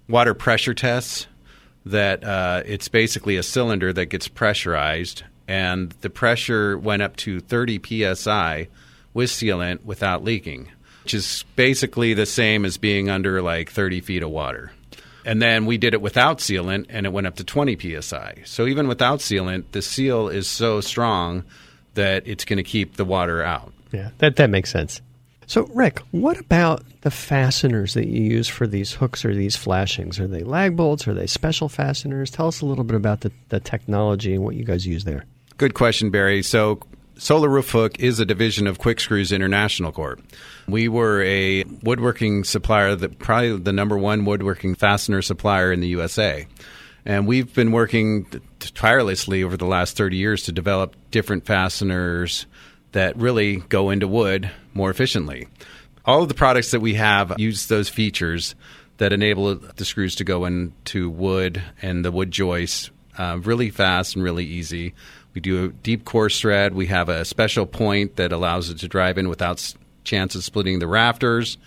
water 0.08 0.34
pressure 0.34 0.74
tests. 0.74 1.28
That 1.90 2.24
uh, 2.24 2.62
it's 2.66 2.88
basically 2.88 3.36
a 3.36 3.42
cylinder 3.42 3.92
that 3.92 4.06
gets 4.06 4.28
pressurized, 4.28 5.24
and 5.46 5.90
the 6.00 6.10
pressure 6.10 6.78
went 6.78 7.02
up 7.02 7.16
to 7.16 7.40
30 7.40 8.14
psi 8.14 8.68
with 9.14 9.30
sealant 9.30 9.84
without 9.84 10.22
leaking, 10.22 10.68
which 11.02 11.14
is 11.14 11.44
basically 11.56 12.14
the 12.14 12.26
same 12.26 12.64
as 12.64 12.76
being 12.76 13.08
under 13.08 13.40
like 13.40 13.70
30 13.70 14.00
feet 14.00 14.22
of 14.22 14.30
water. 14.30 14.72
And 15.24 15.42
then 15.42 15.66
we 15.66 15.78
did 15.78 15.94
it 15.94 16.00
without 16.00 16.38
sealant, 16.38 16.86
and 16.88 17.04
it 17.04 17.12
went 17.12 17.26
up 17.26 17.36
to 17.36 17.44
20 17.44 18.00
psi. 18.00 18.42
So 18.44 18.66
even 18.66 18.88
without 18.88 19.20
sealant, 19.20 19.64
the 19.72 19.82
seal 19.82 20.28
is 20.28 20.46
so 20.46 20.80
strong 20.80 21.44
that 21.94 22.26
it's 22.26 22.44
going 22.44 22.58
to 22.58 22.62
keep 22.62 22.96
the 22.96 23.04
water 23.04 23.42
out. 23.42 23.72
Yeah, 23.92 24.10
that 24.18 24.36
that 24.36 24.50
makes 24.50 24.70
sense. 24.70 25.00
So, 25.48 25.62
Rick, 25.72 26.00
what 26.10 26.38
about 26.38 26.84
the 27.00 27.10
fasteners 27.10 27.94
that 27.94 28.06
you 28.06 28.22
use 28.22 28.48
for 28.48 28.66
these 28.66 28.92
hooks 28.92 29.24
or 29.24 29.34
these 29.34 29.56
flashings? 29.56 30.20
Are 30.20 30.26
they 30.26 30.42
lag 30.42 30.76
bolts? 30.76 31.08
Are 31.08 31.14
they 31.14 31.26
special 31.26 31.70
fasteners? 31.70 32.30
Tell 32.30 32.48
us 32.48 32.60
a 32.60 32.66
little 32.66 32.84
bit 32.84 32.96
about 32.96 33.22
the, 33.22 33.32
the 33.48 33.58
technology 33.58 34.34
and 34.34 34.44
what 34.44 34.56
you 34.56 34.64
guys 34.64 34.86
use 34.86 35.04
there. 35.04 35.24
Good 35.56 35.72
question, 35.72 36.10
Barry. 36.10 36.42
So 36.42 36.80
Solar 37.16 37.48
Roof 37.48 37.70
Hook 37.70 37.98
is 37.98 38.20
a 38.20 38.26
division 38.26 38.66
of 38.66 38.78
Quick 38.78 39.00
Screws 39.00 39.32
International 39.32 39.90
Corp. 39.90 40.20
We 40.68 40.86
were 40.86 41.22
a 41.22 41.64
woodworking 41.82 42.44
supplier, 42.44 42.94
that 42.94 43.18
probably 43.18 43.56
the 43.56 43.72
number 43.72 43.96
one 43.96 44.26
woodworking 44.26 44.74
fastener 44.74 45.22
supplier 45.22 45.72
in 45.72 45.80
the 45.80 45.88
USA. 45.88 46.46
And 47.06 47.26
we've 47.26 47.54
been 47.54 47.72
working 47.72 48.26
tirelessly 48.58 49.42
over 49.42 49.56
the 49.56 49.64
last 49.64 49.96
30 49.96 50.18
years 50.18 50.42
to 50.42 50.52
develop 50.52 50.94
different 51.10 51.46
fasteners 51.46 52.44
that 52.92 53.16
really 53.16 53.56
go 53.56 53.90
into 53.90 54.08
wood 54.08 54.50
more 54.74 54.90
efficiently. 54.90 55.48
All 56.04 56.22
of 56.22 56.28
the 56.28 56.34
products 56.34 56.70
that 56.70 56.80
we 56.80 56.94
have 56.94 57.38
use 57.38 57.66
those 57.66 57.88
features 57.88 58.54
that 58.96 59.12
enable 59.12 59.54
the 59.54 59.84
screws 59.84 60.14
to 60.16 60.24
go 60.24 60.44
into 60.44 61.10
wood 61.10 61.62
and 61.82 62.04
the 62.04 62.10
wood 62.12 62.30
joists 62.30 62.90
uh, 63.16 63.38
really 63.42 63.70
fast 63.70 64.14
and 64.14 64.24
really 64.24 64.44
easy. 64.44 64.94
We 65.34 65.40
do 65.40 65.66
a 65.66 65.68
deep 65.68 66.04
coarse 66.04 66.40
thread. 66.40 66.74
We 66.74 66.86
have 66.86 67.08
a 67.08 67.24
special 67.24 67.66
point 67.66 68.16
that 68.16 68.32
allows 68.32 68.70
it 68.70 68.78
to 68.78 68.88
drive 68.88 69.18
in 69.18 69.28
without 69.28 69.74
chance 70.04 70.34
of 70.34 70.44
splitting 70.44 70.78
the 70.78 70.86
rafters. 70.86 71.58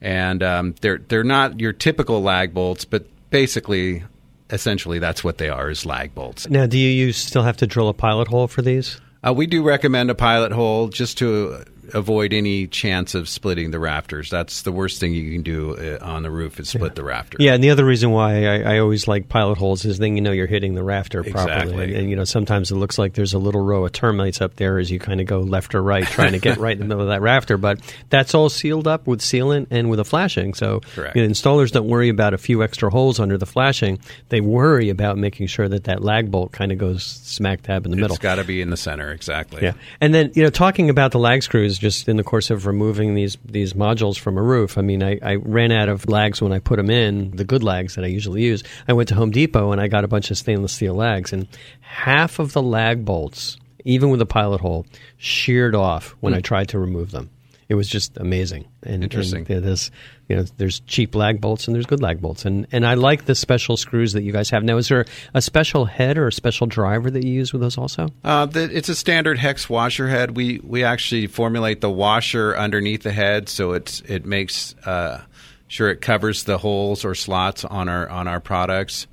And 0.00 0.42
um, 0.42 0.74
they're 0.80 0.98
they're 0.98 1.24
not 1.24 1.58
your 1.58 1.72
typical 1.72 2.22
lag 2.22 2.52
bolts, 2.52 2.84
but 2.84 3.06
basically, 3.30 4.04
essentially, 4.50 4.98
that's 4.98 5.24
what 5.24 5.38
they 5.38 5.48
are: 5.48 5.70
is 5.70 5.86
lag 5.86 6.14
bolts. 6.14 6.48
Now, 6.50 6.66
do 6.66 6.78
you 6.78 6.90
use, 6.90 7.16
still 7.16 7.42
have 7.42 7.56
to 7.58 7.66
drill 7.66 7.88
a 7.88 7.94
pilot 7.94 8.28
hole 8.28 8.46
for 8.46 8.60
these? 8.60 9.00
Uh, 9.24 9.32
we 9.32 9.46
do 9.46 9.62
recommend 9.62 10.10
a 10.10 10.14
pilot 10.14 10.52
hole 10.52 10.88
just 10.88 11.18
to 11.18 11.64
avoid 11.94 12.32
any 12.32 12.66
chance 12.66 13.14
of 13.14 13.28
splitting 13.28 13.70
the 13.70 13.78
rafters. 13.78 14.30
That's 14.30 14.62
the 14.62 14.72
worst 14.72 15.00
thing 15.00 15.12
you 15.12 15.32
can 15.32 15.42
do 15.42 15.76
uh, 15.76 16.04
on 16.04 16.22
the 16.22 16.30
roof 16.30 16.58
is 16.60 16.68
split 16.68 16.92
yeah. 16.92 16.94
the 16.94 17.04
rafter. 17.04 17.36
Yeah, 17.40 17.54
and 17.54 17.62
the 17.62 17.70
other 17.70 17.84
reason 17.84 18.10
why 18.10 18.46
I, 18.46 18.74
I, 18.74 18.78
always 18.78 19.08
like 19.08 19.28
pilot 19.28 19.58
holes 19.58 19.84
is 19.84 19.98
then 19.98 20.16
you 20.16 20.22
know 20.22 20.32
you're 20.32 20.46
hitting 20.46 20.74
the 20.74 20.82
rafter 20.82 21.22
properly. 21.22 21.52
Exactly. 21.52 21.84
And, 21.84 21.92
and, 21.94 22.10
you 22.10 22.16
know 22.16 22.24
sometimes 22.24 22.70
it 22.70 22.76
looks 22.76 22.98
like 22.98 23.14
there's 23.14 23.34
a 23.34 23.38
little 23.38 23.60
row 23.60 23.84
of 23.84 23.92
termites 23.92 24.40
up 24.40 24.56
there 24.56 24.78
as 24.78 24.90
you 24.90 24.98
kind 24.98 25.20
of 25.20 25.26
go 25.26 25.40
left 25.40 25.74
or 25.74 25.82
right 25.82 26.04
trying 26.04 26.32
to 26.32 26.38
get 26.38 26.56
right 26.58 26.72
in 26.72 26.78
the 26.78 26.84
middle 26.84 27.02
of 27.02 27.08
that 27.08 27.22
rafter. 27.22 27.56
But 27.56 27.80
that's 28.10 28.34
all 28.34 28.48
sealed 28.48 28.86
up 28.86 29.06
with 29.06 29.20
sealant 29.20 29.68
and 29.70 29.90
with 29.90 30.00
a 30.00 30.04
flashing. 30.04 30.54
So 30.54 30.80
Correct. 30.94 31.16
You 31.16 31.22
know, 31.22 31.28
installers 31.28 31.72
don't 31.72 31.88
worry 31.88 32.08
about 32.08 32.34
a 32.34 32.38
few 32.38 32.62
extra 32.62 32.90
holes 32.90 33.20
under 33.20 33.38
the 33.38 33.46
flashing. 33.46 33.98
They 34.28 34.40
worry 34.40 34.90
about 34.90 35.18
making 35.18 35.46
sure 35.48 35.68
that 35.68 35.84
that 35.84 36.02
lag 36.02 36.30
bolt 36.30 36.52
kind 36.52 36.72
of 36.72 36.78
goes 36.78 37.04
smack 37.04 37.62
dab 37.62 37.84
in 37.84 37.90
the 37.90 37.96
middle. 37.96 38.14
It's 38.14 38.22
got 38.22 38.36
to 38.36 38.44
be 38.44 38.60
in 38.60 38.70
the 38.70 38.76
center, 38.76 39.12
exactly. 39.12 39.62
Yeah, 39.62 39.72
and 40.00 40.14
then 40.14 40.32
you 40.34 40.42
know 40.42 40.50
talking 40.50 40.90
about 40.90 41.12
the 41.12 41.18
lag 41.18 41.42
screws 41.42 41.75
just 41.78 42.08
in 42.08 42.16
the 42.16 42.24
course 42.24 42.50
of 42.50 42.56
of 42.56 42.66
removing 42.66 43.14
these 43.14 43.36
these 43.44 43.74
modules 43.74 44.18
from 44.18 44.36
a 44.36 44.42
roof. 44.42 44.76
I 44.76 44.82
mean, 44.82 45.02
I, 45.02 45.18
I 45.22 45.34
ran 45.36 45.70
out 45.70 45.88
of 45.88 46.08
lags 46.08 46.42
when 46.42 46.52
I 46.52 46.58
put 46.58 46.76
them 46.76 46.90
in, 46.90 47.30
the 47.36 47.44
good 47.44 47.62
lags 47.62 47.94
that 47.94 48.04
I 48.04 48.08
usually 48.08 48.42
use. 48.42 48.64
I 48.88 48.94
went 48.94 49.08
to 49.10 49.14
Home 49.14 49.30
Depot 49.30 49.70
and 49.70 49.80
I 49.80 49.86
got 49.86 50.02
a 50.02 50.08
bunch 50.08 50.30
of 50.32 50.38
stainless 50.38 50.72
steel 50.72 50.94
lags, 50.94 51.32
and 51.32 51.46
half 51.80 52.40
of 52.40 52.52
the 52.52 52.62
lag 52.62 53.04
bolts, 53.04 53.58
even 53.84 54.10
with 54.10 54.20
a 54.20 54.26
pilot 54.26 54.60
hole, 54.60 54.86
sheared 55.16 55.74
off 55.76 56.16
when 56.20 56.32
mm. 56.32 56.38
I 56.38 56.40
tried 56.40 56.70
to 56.70 56.78
remove 56.80 57.12
them 57.12 57.30
it 57.68 57.74
was 57.74 57.88
just 57.88 58.16
amazing. 58.16 58.68
And, 58.82 59.02
Interesting. 59.02 59.46
And 59.48 59.64
there's, 59.64 59.90
you 60.28 60.36
know, 60.36 60.44
there's 60.56 60.80
cheap 60.80 61.14
lag 61.14 61.40
bolts 61.40 61.66
and 61.66 61.74
there's 61.74 61.86
good 61.86 62.00
lag 62.00 62.20
bolts, 62.20 62.44
and 62.44 62.66
and 62.70 62.86
I 62.86 62.94
like 62.94 63.24
the 63.24 63.34
special 63.34 63.76
screws 63.76 64.12
that 64.12 64.22
you 64.22 64.32
guys 64.32 64.50
have. 64.50 64.62
Now, 64.62 64.76
is 64.76 64.88
there 64.88 65.04
a 65.34 65.42
special 65.42 65.84
head 65.84 66.16
or 66.16 66.28
a 66.28 66.32
special 66.32 66.66
driver 66.66 67.10
that 67.10 67.24
you 67.24 67.32
use 67.32 67.52
with 67.52 67.62
those 67.62 67.76
also? 67.76 68.08
Uh, 68.22 68.46
the, 68.46 68.64
it's 68.76 68.88
a 68.88 68.94
standard 68.94 69.38
hex 69.38 69.68
washer 69.68 70.08
head. 70.08 70.36
We 70.36 70.60
we 70.62 70.84
actually 70.84 71.26
formulate 71.26 71.80
the 71.80 71.90
washer 71.90 72.56
underneath 72.56 73.02
the 73.02 73.12
head, 73.12 73.48
so 73.48 73.72
it's 73.72 74.00
it 74.02 74.24
makes 74.24 74.74
uh, 74.84 75.22
sure 75.66 75.90
it 75.90 76.00
covers 76.00 76.44
the 76.44 76.58
holes 76.58 77.04
or 77.04 77.14
slots 77.14 77.64
on 77.64 77.88
our 77.88 78.08
on 78.08 78.28
our 78.28 78.40
products. 78.40 79.08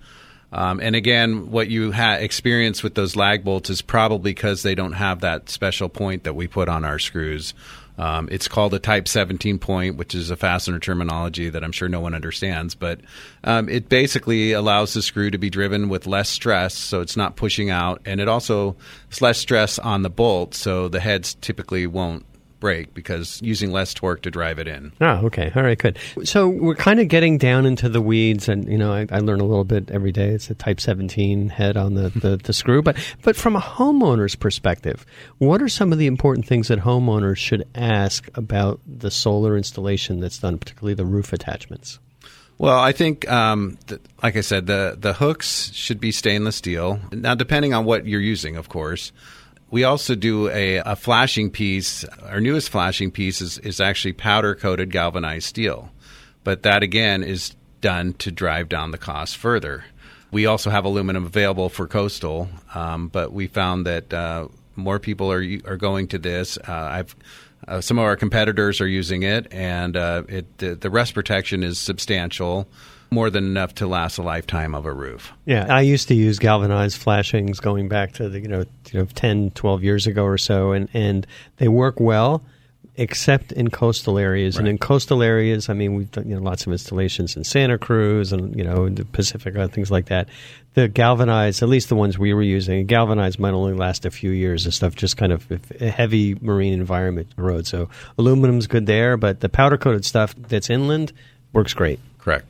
Um, 0.51 0.79
and 0.79 0.95
again, 0.95 1.49
what 1.49 1.67
you 1.69 1.91
ha- 1.91 2.17
experience 2.19 2.83
with 2.83 2.93
those 2.93 3.15
lag 3.15 3.43
bolts 3.43 3.71
is 3.71 3.81
probably 3.81 4.35
because 4.35 4.61
they 4.61 4.75
don't 4.75 4.93
have 4.93 5.21
that 5.21 5.49
special 5.49 5.89
point 5.89 6.25
that 6.25 6.35
we 6.35 6.47
put 6.47 6.69
on 6.69 6.85
our 6.85 6.99
screws. 6.99 7.55
Um, 7.97 8.27
it's 8.31 8.47
called 8.47 8.73
a 8.73 8.79
Type 8.79 9.07
17 9.07 9.59
point, 9.59 9.97
which 9.97 10.15
is 10.15 10.31
a 10.31 10.35
fastener 10.35 10.79
terminology 10.79 11.49
that 11.49 11.63
I'm 11.63 11.71
sure 11.71 11.87
no 11.87 11.99
one 11.99 12.15
understands, 12.15 12.75
but 12.75 12.99
um, 13.43 13.69
it 13.69 13.89
basically 13.89 14.51
allows 14.53 14.93
the 14.93 15.01
screw 15.01 15.29
to 15.29 15.37
be 15.37 15.49
driven 15.49 15.89
with 15.89 16.07
less 16.07 16.29
stress, 16.29 16.75
so 16.75 17.01
it's 17.01 17.17
not 17.17 17.35
pushing 17.35 17.69
out, 17.69 18.01
and 18.05 18.19
it 18.19 18.27
also 18.27 18.75
less 19.21 19.37
stress 19.37 19.77
on 19.77 20.01
the 20.01 20.09
bolt, 20.09 20.55
so 20.55 20.87
the 20.87 20.99
heads 20.99 21.35
typically 21.35 21.85
won't 21.85 22.25
break 22.63 22.93
because 22.93 23.41
using 23.41 23.73
less 23.73 23.93
torque 23.93 24.21
to 24.21 24.31
drive 24.31 24.57
it 24.57 24.69
in. 24.69 24.93
Oh, 25.01 25.25
okay. 25.25 25.51
All 25.53 25.63
right, 25.63 25.77
good. 25.77 25.99
So 26.23 26.47
we're 26.47 26.75
kind 26.75 27.01
of 27.01 27.09
getting 27.09 27.37
down 27.37 27.65
into 27.65 27.89
the 27.89 28.01
weeds, 28.01 28.47
and 28.47 28.71
you 28.71 28.77
know, 28.77 28.93
I, 28.93 29.05
I 29.11 29.19
learn 29.19 29.41
a 29.41 29.45
little 29.45 29.65
bit 29.65 29.91
every 29.91 30.13
day. 30.13 30.29
It's 30.29 30.49
a 30.49 30.55
Type 30.55 30.79
17 30.79 31.49
head 31.49 31.75
on 31.75 31.95
the, 31.95 32.07
the, 32.09 32.37
the 32.37 32.53
screw, 32.53 32.81
but 32.81 32.95
but 33.21 33.35
from 33.35 33.57
a 33.57 33.59
homeowner's 33.59 34.35
perspective, 34.35 35.05
what 35.39 35.61
are 35.61 35.67
some 35.67 35.91
of 35.91 35.99
the 35.99 36.07
important 36.07 36.47
things 36.47 36.69
that 36.69 36.79
homeowners 36.79 37.35
should 37.35 37.67
ask 37.75 38.29
about 38.33 38.79
the 38.87 39.11
solar 39.11 39.57
installation 39.57 40.21
that's 40.21 40.37
done, 40.37 40.57
particularly 40.57 40.93
the 40.93 41.05
roof 41.05 41.33
attachments? 41.33 41.99
Well, 42.57 42.79
I 42.79 42.93
think, 42.93 43.29
um, 43.29 43.77
th- 43.87 43.99
like 44.23 44.37
I 44.37 44.41
said, 44.41 44.67
the 44.67 44.95
the 44.97 45.11
hooks 45.11 45.73
should 45.73 45.99
be 45.99 46.13
stainless 46.13 46.55
steel. 46.55 47.01
Now, 47.11 47.35
depending 47.35 47.73
on 47.73 47.83
what 47.83 48.07
you're 48.07 48.21
using, 48.21 48.55
of 48.55 48.69
course. 48.69 49.11
We 49.73 49.85
also 49.85 50.13
do 50.13 50.49
a, 50.49 50.75
a 50.85 50.95
flashing 50.95 51.49
piece. 51.49 52.03
Our 52.03 52.39
newest 52.39 52.69
flashing 52.69 53.09
piece 53.09 53.41
is, 53.41 53.57
is 53.57 53.81
actually 53.81 54.13
powder 54.13 54.53
coated 54.53 54.91
galvanized 54.91 55.47
steel. 55.47 55.89
But 56.43 56.61
that 56.61 56.83
again 56.83 57.23
is 57.23 57.55
done 57.81 58.13
to 58.19 58.29
drive 58.29 58.69
down 58.69 58.91
the 58.91 58.99
cost 58.99 59.35
further. 59.35 59.83
We 60.29 60.45
also 60.45 60.69
have 60.69 60.85
aluminum 60.85 61.25
available 61.25 61.69
for 61.69 61.87
coastal, 61.87 62.49
um, 62.75 63.07
but 63.07 63.33
we 63.33 63.47
found 63.47 63.87
that 63.87 64.13
uh, 64.13 64.49
more 64.75 64.99
people 64.99 65.31
are 65.31 65.43
are 65.65 65.77
going 65.77 66.07
to 66.09 66.19
this. 66.19 66.59
Uh, 66.59 66.71
I've 66.71 67.15
uh, 67.67 67.81
some 67.81 67.97
of 67.97 68.05
our 68.05 68.15
competitors 68.15 68.79
are 68.79 68.87
using 68.87 69.23
it, 69.23 69.51
and 69.51 69.97
uh, 69.97 70.21
it 70.29 70.55
the, 70.59 70.75
the 70.75 70.91
rust 70.91 71.15
protection 71.15 71.63
is 71.63 71.79
substantial 71.79 72.67
more 73.13 73.29
than 73.29 73.45
enough 73.45 73.75
to 73.75 73.87
last 73.87 74.17
a 74.17 74.21
lifetime 74.21 74.75
of 74.75 74.85
a 74.85 74.93
roof. 74.93 75.31
Yeah, 75.45 75.73
I 75.73 75.81
used 75.81 76.07
to 76.09 76.15
use 76.15 76.39
galvanized 76.39 76.97
flashings 76.97 77.59
going 77.59 77.87
back 77.87 78.13
to 78.13 78.29
the 78.29 78.39
you 78.39 78.47
know, 78.47 78.65
you 78.91 78.99
know 78.99 79.05
10, 79.05 79.51
12 79.51 79.83
years 79.83 80.07
ago 80.07 80.23
or 80.25 80.37
so, 80.37 80.71
and, 80.71 80.89
and 80.93 81.27
they 81.57 81.67
work 81.67 81.99
well 81.99 82.43
except 82.95 83.51
in 83.51 83.69
coastal 83.69 84.19
areas. 84.19 84.55
Right. 84.55 84.61
And 84.61 84.67
in 84.67 84.77
coastal 84.77 85.23
areas, 85.23 85.69
I 85.69 85.73
mean, 85.73 85.95
we've 85.95 86.11
done 86.11 86.29
you 86.29 86.35
know, 86.35 86.41
lots 86.41 86.65
of 86.65 86.71
installations 86.71 87.35
in 87.35 87.43
Santa 87.43 87.77
Cruz 87.77 88.31
and 88.31 88.55
you 88.55 88.63
know 88.63 88.89
the 88.89 89.05
Pacific 89.05 89.55
and 89.55 89.71
things 89.71 89.91
like 89.91 90.05
that. 90.05 90.29
The 90.75 90.87
galvanized, 90.87 91.61
at 91.61 91.69
least 91.69 91.89
the 91.89 91.95
ones 91.95 92.17
we 92.17 92.33
were 92.33 92.41
using, 92.41 92.85
galvanized 92.85 93.39
might 93.39 93.53
only 93.53 93.73
last 93.73 94.05
a 94.05 94.11
few 94.11 94.31
years. 94.31 94.65
The 94.65 94.71
stuff 94.71 94.95
just 94.95 95.17
kind 95.17 95.31
of 95.31 95.45
a 95.79 95.89
heavy 95.89 96.35
marine 96.35 96.73
environment 96.73 97.29
road. 97.35 97.67
So 97.67 97.89
aluminum's 98.17 98.67
good 98.67 98.85
there, 98.85 99.17
but 99.17 99.39
the 99.39 99.49
powder 99.49 99.77
coated 99.77 100.05
stuff 100.05 100.35
that's 100.35 100.69
inland 100.69 101.13
works 101.51 101.73
great. 101.73 101.99
Correct. 102.19 102.45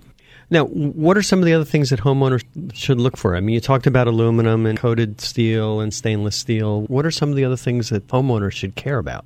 Now, 0.50 0.66
what 0.66 1.18
are 1.18 1.24
some 1.24 1.40
of 1.40 1.46
the 1.46 1.54
other 1.54 1.66
things 1.66 1.90
that 1.90 2.02
homeowners 2.02 2.44
should 2.74 3.00
look 3.00 3.18
for? 3.18 3.36
I 3.36 3.40
mean, 3.40 3.54
you 3.54 3.62
talked 3.62 3.88
about 3.88 4.08
aluminum 4.08 4.66
and 4.66 4.78
coated 4.78 5.22
steel 5.22 5.80
and 5.80 5.94
stainless 5.94 6.36
steel. 6.36 6.84
What 6.84 7.06
are 7.06 7.12
some 7.12 7.30
of 7.30 7.36
the 7.36 7.46
other 7.46 7.58
things 7.58 7.90
that 7.90 8.08
homeowners 8.08 8.52
should 8.52 8.76
care 8.76 8.98
about? 8.98 9.26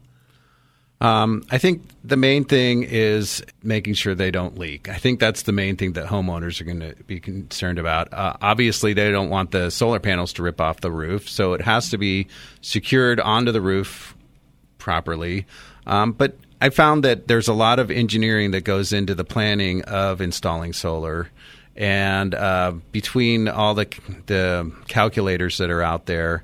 Um, 1.00 1.44
I 1.52 1.60
think 1.60 1.84
the 2.04 2.18
main 2.18 2.44
thing 2.44 2.84
is 2.84 3.44
making 3.62 3.94
sure 3.94 4.16
they 4.16 4.32
don't 4.32 4.58
leak. 4.58 4.90
I 4.90 4.96
think 4.96 5.20
that's 5.20 5.44
the 5.44 5.52
main 5.52 5.76
thing 5.76 5.94
that 5.94 6.08
homeowners 6.08 6.60
are 6.60 6.64
going 6.64 6.80
to 6.80 6.96
be 7.04 7.20
concerned 7.20 7.78
about. 7.78 8.12
Uh, 8.12 8.36
obviously, 8.42 8.94
they 8.94 9.12
don't 9.12 9.30
want 9.30 9.52
the 9.52 9.70
solar 9.70 10.00
panels 10.00 10.34
to 10.34 10.44
rip 10.44 10.60
off 10.60 10.82
the 10.82 10.92
roof, 10.92 11.30
so 11.30 11.54
it 11.54 11.62
has 11.62 11.90
to 11.92 12.00
be 12.00 12.28
secured 12.62 13.20
onto 13.20 13.52
the 13.52 13.62
roof 13.62 14.16
properly. 14.80 15.46
Um, 15.86 16.14
but 16.14 16.36
I 16.60 16.70
found 16.70 17.04
that 17.04 17.28
there's 17.28 17.48
a 17.48 17.54
lot 17.54 17.80
of 17.80 17.92
engineering 17.92 18.52
that 18.52 18.62
goes 18.62 18.92
into 18.92 19.14
the 19.14 19.24
planning 19.24 19.84
of 19.84 20.22
installing 20.22 20.74
solar, 20.74 21.30
and 21.76 22.34
uh, 22.34 22.74
between 22.92 23.48
all 23.48 23.76
the 23.76 23.88
the 24.26 24.72
calculators 24.88 25.60
that 25.60 25.70
are 25.70 25.84
out 25.84 26.08
there, 26.08 26.44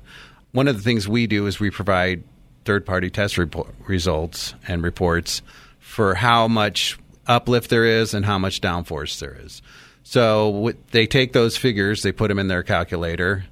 one 0.52 0.68
of 0.68 0.76
the 0.76 0.82
things 0.82 1.08
we 1.08 1.26
do 1.26 1.46
is 1.46 1.58
we 1.58 1.70
provide 1.70 2.22
third 2.64 2.86
party 2.86 3.10
test 3.10 3.38
results 3.86 4.54
and 4.68 4.82
reports 4.82 5.42
for 5.80 6.14
how 6.14 6.48
much 6.48 6.98
uplift 7.26 7.70
there 7.70 7.84
is 7.84 8.14
and 8.14 8.24
how 8.24 8.38
much 8.38 8.60
downforce 8.60 9.18
there 9.18 9.36
is. 9.42 9.62
So 10.04 10.72
they 10.90 11.06
take 11.06 11.32
those 11.32 11.56
figures, 11.56 12.02
they 12.02 12.12
put 12.12 12.28
them 12.28 12.38
in 12.38 12.48
their 12.48 12.62
calculator, 12.62 13.44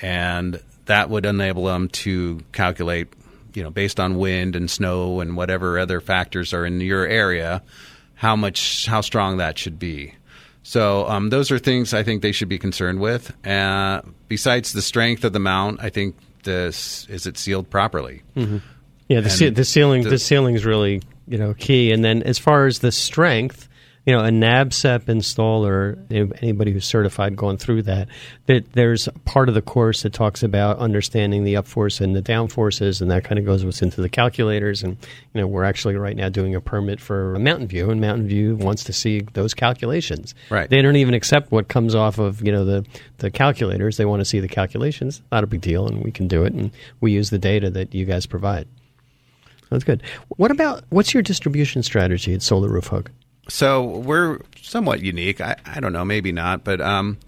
and 0.00 0.60
that 0.86 1.10
would 1.10 1.24
enable 1.24 1.64
them 1.64 1.88
to 1.88 2.42
calculate 2.52 3.08
you 3.54 3.62
know, 3.62 3.70
based 3.70 3.98
on 4.00 4.16
wind 4.16 4.56
and 4.56 4.70
snow 4.70 5.20
and 5.20 5.36
whatever 5.36 5.78
other 5.78 6.00
factors 6.00 6.52
are 6.52 6.64
in 6.64 6.80
your 6.80 7.06
area, 7.06 7.62
how 8.14 8.36
much, 8.36 8.86
how 8.86 9.00
strong 9.00 9.38
that 9.38 9.58
should 9.58 9.78
be. 9.78 10.14
So 10.62 11.08
um, 11.08 11.30
those 11.30 11.50
are 11.50 11.58
things 11.58 11.92
I 11.92 12.02
think 12.02 12.22
they 12.22 12.32
should 12.32 12.48
be 12.48 12.58
concerned 12.58 13.00
with. 13.00 13.34
Uh, 13.46 14.02
besides 14.28 14.72
the 14.72 14.82
strength 14.82 15.24
of 15.24 15.32
the 15.32 15.40
mount, 15.40 15.80
I 15.82 15.90
think 15.90 16.16
this 16.44 17.06
is 17.08 17.26
it 17.26 17.36
sealed 17.36 17.68
properly. 17.70 18.22
Mm-hmm. 18.36 18.58
Yeah, 19.08 19.20
the, 19.20 19.30
ce- 19.30 19.54
the 19.54 19.64
sealing 19.64 20.04
the, 20.04 20.10
the 20.10 20.18
sealing 20.18 20.54
is 20.54 20.64
really 20.64 21.02
you 21.26 21.36
know 21.38 21.54
key. 21.54 21.92
And 21.92 22.04
then 22.04 22.22
as 22.22 22.38
far 22.38 22.66
as 22.66 22.78
the 22.78 22.92
strength, 22.92 23.68
you 24.04 24.12
know, 24.12 24.20
a 24.20 24.30
NABCEP 24.30 25.04
installer, 25.04 25.96
anybody 26.42 26.72
who's 26.72 26.84
certified 26.84 27.36
going 27.36 27.56
through 27.56 27.82
that, 27.82 28.08
that 28.46 28.72
there's 28.72 29.08
part 29.24 29.48
of 29.48 29.54
the 29.54 29.62
course 29.62 30.02
that 30.02 30.12
talks 30.12 30.42
about 30.42 30.78
understanding 30.78 31.44
the 31.44 31.56
up 31.56 31.68
force 31.68 32.00
and 32.00 32.16
the 32.16 32.20
down 32.20 32.48
forces, 32.48 33.00
and 33.00 33.10
that 33.12 33.22
kind 33.22 33.38
of 33.38 33.44
goes 33.44 33.62
into 33.80 34.00
the 34.00 34.08
calculators. 34.08 34.82
And, 34.82 34.96
you 35.32 35.40
know, 35.40 35.46
we're 35.46 35.62
actually 35.62 35.94
right 35.94 36.16
now 36.16 36.28
doing 36.28 36.54
a 36.56 36.60
permit 36.60 37.00
for 37.00 37.38
Mountain 37.38 37.68
View, 37.68 37.90
and 37.90 38.00
Mountain 38.00 38.26
View 38.26 38.56
wants 38.56 38.82
to 38.84 38.92
see 38.92 39.20
those 39.34 39.54
calculations. 39.54 40.34
Right. 40.50 40.68
They 40.68 40.82
don't 40.82 40.96
even 40.96 41.14
accept 41.14 41.52
what 41.52 41.68
comes 41.68 41.94
off 41.94 42.18
of, 42.18 42.44
you 42.44 42.50
know, 42.50 42.64
the, 42.64 42.84
the 43.18 43.30
calculators. 43.30 43.98
They 43.98 44.04
want 44.04 44.20
to 44.20 44.24
see 44.24 44.40
the 44.40 44.48
calculations. 44.48 45.22
Not 45.30 45.44
a 45.44 45.46
big 45.46 45.60
deal, 45.60 45.86
and 45.86 46.02
we 46.02 46.10
can 46.10 46.26
do 46.26 46.42
it, 46.42 46.52
and 46.52 46.72
we 47.00 47.12
use 47.12 47.30
the 47.30 47.38
data 47.38 47.70
that 47.70 47.94
you 47.94 48.04
guys 48.04 48.26
provide. 48.26 48.66
That's 49.70 49.84
good. 49.84 50.02
What 50.36 50.50
about 50.50 50.84
what's 50.90 51.14
your 51.14 51.22
distribution 51.22 51.82
strategy 51.84 52.34
at 52.34 52.42
Solar 52.42 52.68
Roof 52.68 52.88
Hook? 52.88 53.10
So 53.48 53.84
we're 53.84 54.38
somewhat 54.60 55.00
unique. 55.00 55.40
I, 55.40 55.56
I 55.66 55.80
don't 55.80 55.92
know, 55.92 56.04
maybe 56.04 56.32
not, 56.32 56.64
but 56.64 56.80
um, 56.80 57.18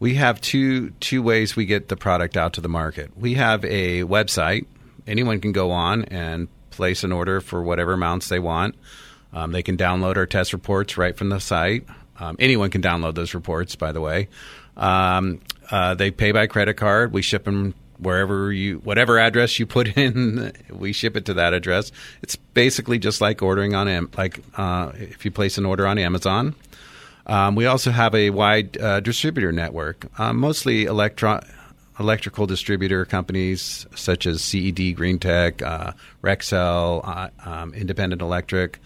we 0.00 0.14
have 0.14 0.40
two 0.40 0.90
two 1.00 1.22
ways 1.22 1.56
we 1.56 1.66
get 1.66 1.88
the 1.88 1.96
product 1.96 2.36
out 2.36 2.54
to 2.54 2.60
the 2.60 2.68
market. 2.68 3.16
We 3.16 3.34
have 3.34 3.64
a 3.64 4.02
website. 4.04 4.66
Anyone 5.06 5.40
can 5.40 5.52
go 5.52 5.70
on 5.70 6.04
and 6.04 6.48
place 6.70 7.04
an 7.04 7.12
order 7.12 7.40
for 7.40 7.62
whatever 7.62 7.92
amounts 7.92 8.28
they 8.28 8.38
want. 8.38 8.76
Um, 9.32 9.52
they 9.52 9.62
can 9.62 9.76
download 9.76 10.16
our 10.16 10.26
test 10.26 10.52
reports 10.52 10.96
right 10.96 11.16
from 11.16 11.28
the 11.28 11.38
site. 11.40 11.84
Um, 12.18 12.36
anyone 12.38 12.70
can 12.70 12.82
download 12.82 13.14
those 13.14 13.34
reports, 13.34 13.76
by 13.76 13.92
the 13.92 14.00
way. 14.00 14.28
Um, 14.76 15.40
uh, 15.70 15.94
they 15.94 16.10
pay 16.10 16.32
by 16.32 16.46
credit 16.46 16.74
card. 16.74 17.12
We 17.12 17.22
ship 17.22 17.44
them 17.44 17.74
wherever 17.98 18.52
you 18.52 18.78
whatever 18.78 19.18
address 19.18 19.58
you 19.58 19.66
put 19.66 19.88
in 19.96 20.52
we 20.70 20.92
ship 20.92 21.16
it 21.16 21.24
to 21.26 21.34
that 21.34 21.54
address. 21.54 21.92
It's 22.22 22.36
basically 22.36 22.98
just 22.98 23.20
like 23.20 23.42
ordering 23.42 23.74
on 23.74 24.08
like 24.16 24.40
uh, 24.56 24.92
if 24.94 25.24
you 25.24 25.30
place 25.30 25.58
an 25.58 25.66
order 25.66 25.86
on 25.86 25.98
amazon. 25.98 26.54
Um, 27.26 27.54
we 27.54 27.66
also 27.66 27.90
have 27.90 28.14
a 28.14 28.30
wide 28.30 28.80
uh, 28.80 29.00
distributor 29.00 29.52
network. 29.52 30.06
Uh, 30.18 30.32
mostly 30.32 30.84
electro- 30.84 31.44
electrical 32.00 32.46
distributor 32.46 33.04
companies 33.04 33.86
such 33.94 34.26
as 34.26 34.40
ced 34.40 34.96
greentech 34.96 35.62
uh, 35.62 35.92
rexel 36.22 37.02
uh, 37.04 37.28
um, 37.44 37.74
independent 37.74 38.22
electric 38.22 38.80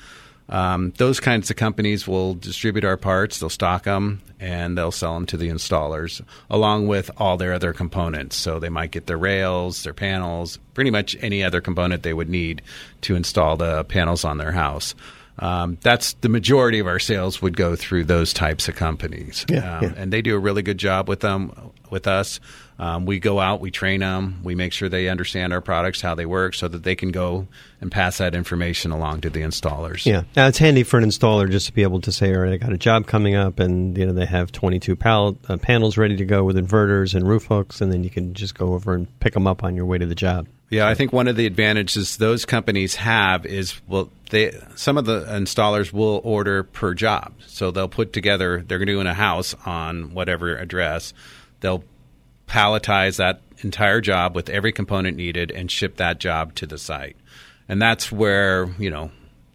um, 0.48 0.92
those 0.98 1.20
kinds 1.20 1.50
of 1.50 1.56
companies 1.56 2.06
will 2.06 2.34
distribute 2.34 2.84
our 2.84 2.96
parts, 2.96 3.38
they'll 3.38 3.48
stock 3.48 3.84
them, 3.84 4.20
and 4.40 4.76
they'll 4.76 4.90
sell 4.90 5.14
them 5.14 5.26
to 5.26 5.36
the 5.36 5.48
installers 5.48 6.20
along 6.50 6.88
with 6.88 7.10
all 7.16 7.36
their 7.36 7.52
other 7.52 7.72
components. 7.72 8.36
So 8.36 8.58
they 8.58 8.68
might 8.68 8.90
get 8.90 9.06
their 9.06 9.18
rails, 9.18 9.84
their 9.84 9.94
panels, 9.94 10.58
pretty 10.74 10.90
much 10.90 11.16
any 11.20 11.42
other 11.44 11.60
component 11.60 12.02
they 12.02 12.12
would 12.12 12.28
need 12.28 12.62
to 13.02 13.14
install 13.14 13.56
the 13.56 13.84
panels 13.84 14.24
on 14.24 14.38
their 14.38 14.52
house. 14.52 14.94
Um, 15.38 15.78
that's 15.80 16.12
the 16.14 16.28
majority 16.28 16.78
of 16.78 16.86
our 16.86 16.98
sales 16.98 17.40
would 17.40 17.56
go 17.56 17.74
through 17.74 18.04
those 18.04 18.32
types 18.34 18.68
of 18.68 18.76
companies, 18.76 19.46
yeah, 19.48 19.78
um, 19.78 19.84
yeah. 19.84 19.92
and 19.96 20.12
they 20.12 20.20
do 20.20 20.36
a 20.36 20.38
really 20.38 20.62
good 20.62 20.76
job 20.76 21.08
with 21.08 21.20
them 21.20 21.72
with 21.88 22.06
us. 22.06 22.38
Um, 22.82 23.06
we 23.06 23.20
go 23.20 23.38
out, 23.38 23.60
we 23.60 23.70
train 23.70 24.00
them, 24.00 24.40
we 24.42 24.56
make 24.56 24.72
sure 24.72 24.88
they 24.88 25.08
understand 25.08 25.52
our 25.52 25.60
products, 25.60 26.00
how 26.00 26.16
they 26.16 26.26
work, 26.26 26.54
so 26.54 26.66
that 26.66 26.82
they 26.82 26.96
can 26.96 27.12
go 27.12 27.46
and 27.80 27.92
pass 27.92 28.18
that 28.18 28.34
information 28.34 28.90
along 28.90 29.20
to 29.20 29.30
the 29.30 29.42
installers. 29.42 30.04
Yeah, 30.04 30.24
now 30.34 30.48
it's 30.48 30.58
handy 30.58 30.82
for 30.82 30.98
an 30.98 31.04
installer 31.04 31.48
just 31.48 31.66
to 31.66 31.72
be 31.72 31.84
able 31.84 32.00
to 32.00 32.10
say, 32.10 32.34
"All 32.34 32.40
right, 32.40 32.54
I 32.54 32.56
got 32.56 32.72
a 32.72 32.76
job 32.76 33.06
coming 33.06 33.36
up, 33.36 33.60
and 33.60 33.96
you 33.96 34.04
know 34.04 34.12
they 34.12 34.26
have 34.26 34.50
22 34.50 34.96
pal- 34.96 35.38
uh, 35.48 35.58
panels 35.58 35.96
ready 35.96 36.16
to 36.16 36.24
go 36.24 36.42
with 36.42 36.56
inverters 36.56 37.14
and 37.14 37.28
roof 37.28 37.44
hooks, 37.44 37.80
and 37.80 37.92
then 37.92 38.02
you 38.02 38.10
can 38.10 38.34
just 38.34 38.56
go 38.56 38.74
over 38.74 38.94
and 38.94 39.06
pick 39.20 39.34
them 39.34 39.46
up 39.46 39.62
on 39.62 39.76
your 39.76 39.86
way 39.86 39.98
to 39.98 40.06
the 40.06 40.16
job." 40.16 40.48
Yeah, 40.68 40.88
I 40.88 40.94
think 40.94 41.12
one 41.12 41.28
of 41.28 41.36
the 41.36 41.46
advantages 41.46 42.16
those 42.16 42.44
companies 42.44 42.96
have 42.96 43.46
is 43.46 43.80
well, 43.86 44.10
they 44.30 44.58
some 44.74 44.98
of 44.98 45.04
the 45.04 45.20
installers 45.26 45.92
will 45.92 46.20
order 46.24 46.64
per 46.64 46.94
job, 46.94 47.34
so 47.46 47.70
they'll 47.70 47.86
put 47.86 48.12
together 48.12 48.64
they're 48.66 48.84
doing 48.84 49.06
a 49.06 49.14
house 49.14 49.54
on 49.64 50.14
whatever 50.14 50.56
address, 50.56 51.14
they'll 51.60 51.84
palletize 52.48 53.16
that 53.16 53.40
entire 53.64 54.00
job 54.00 54.34
with 54.34 54.48
every 54.50 54.72
component 54.72 55.16
needed 55.16 55.50
and 55.50 55.70
ship 55.70 55.96
that 55.96 56.18
job 56.18 56.54
to 56.56 56.66
the 56.66 56.78
site. 56.78 57.16
And 57.68 57.80
that's 57.80 58.10
where, 58.10 58.68
you 58.78 58.90
know, 58.90 59.10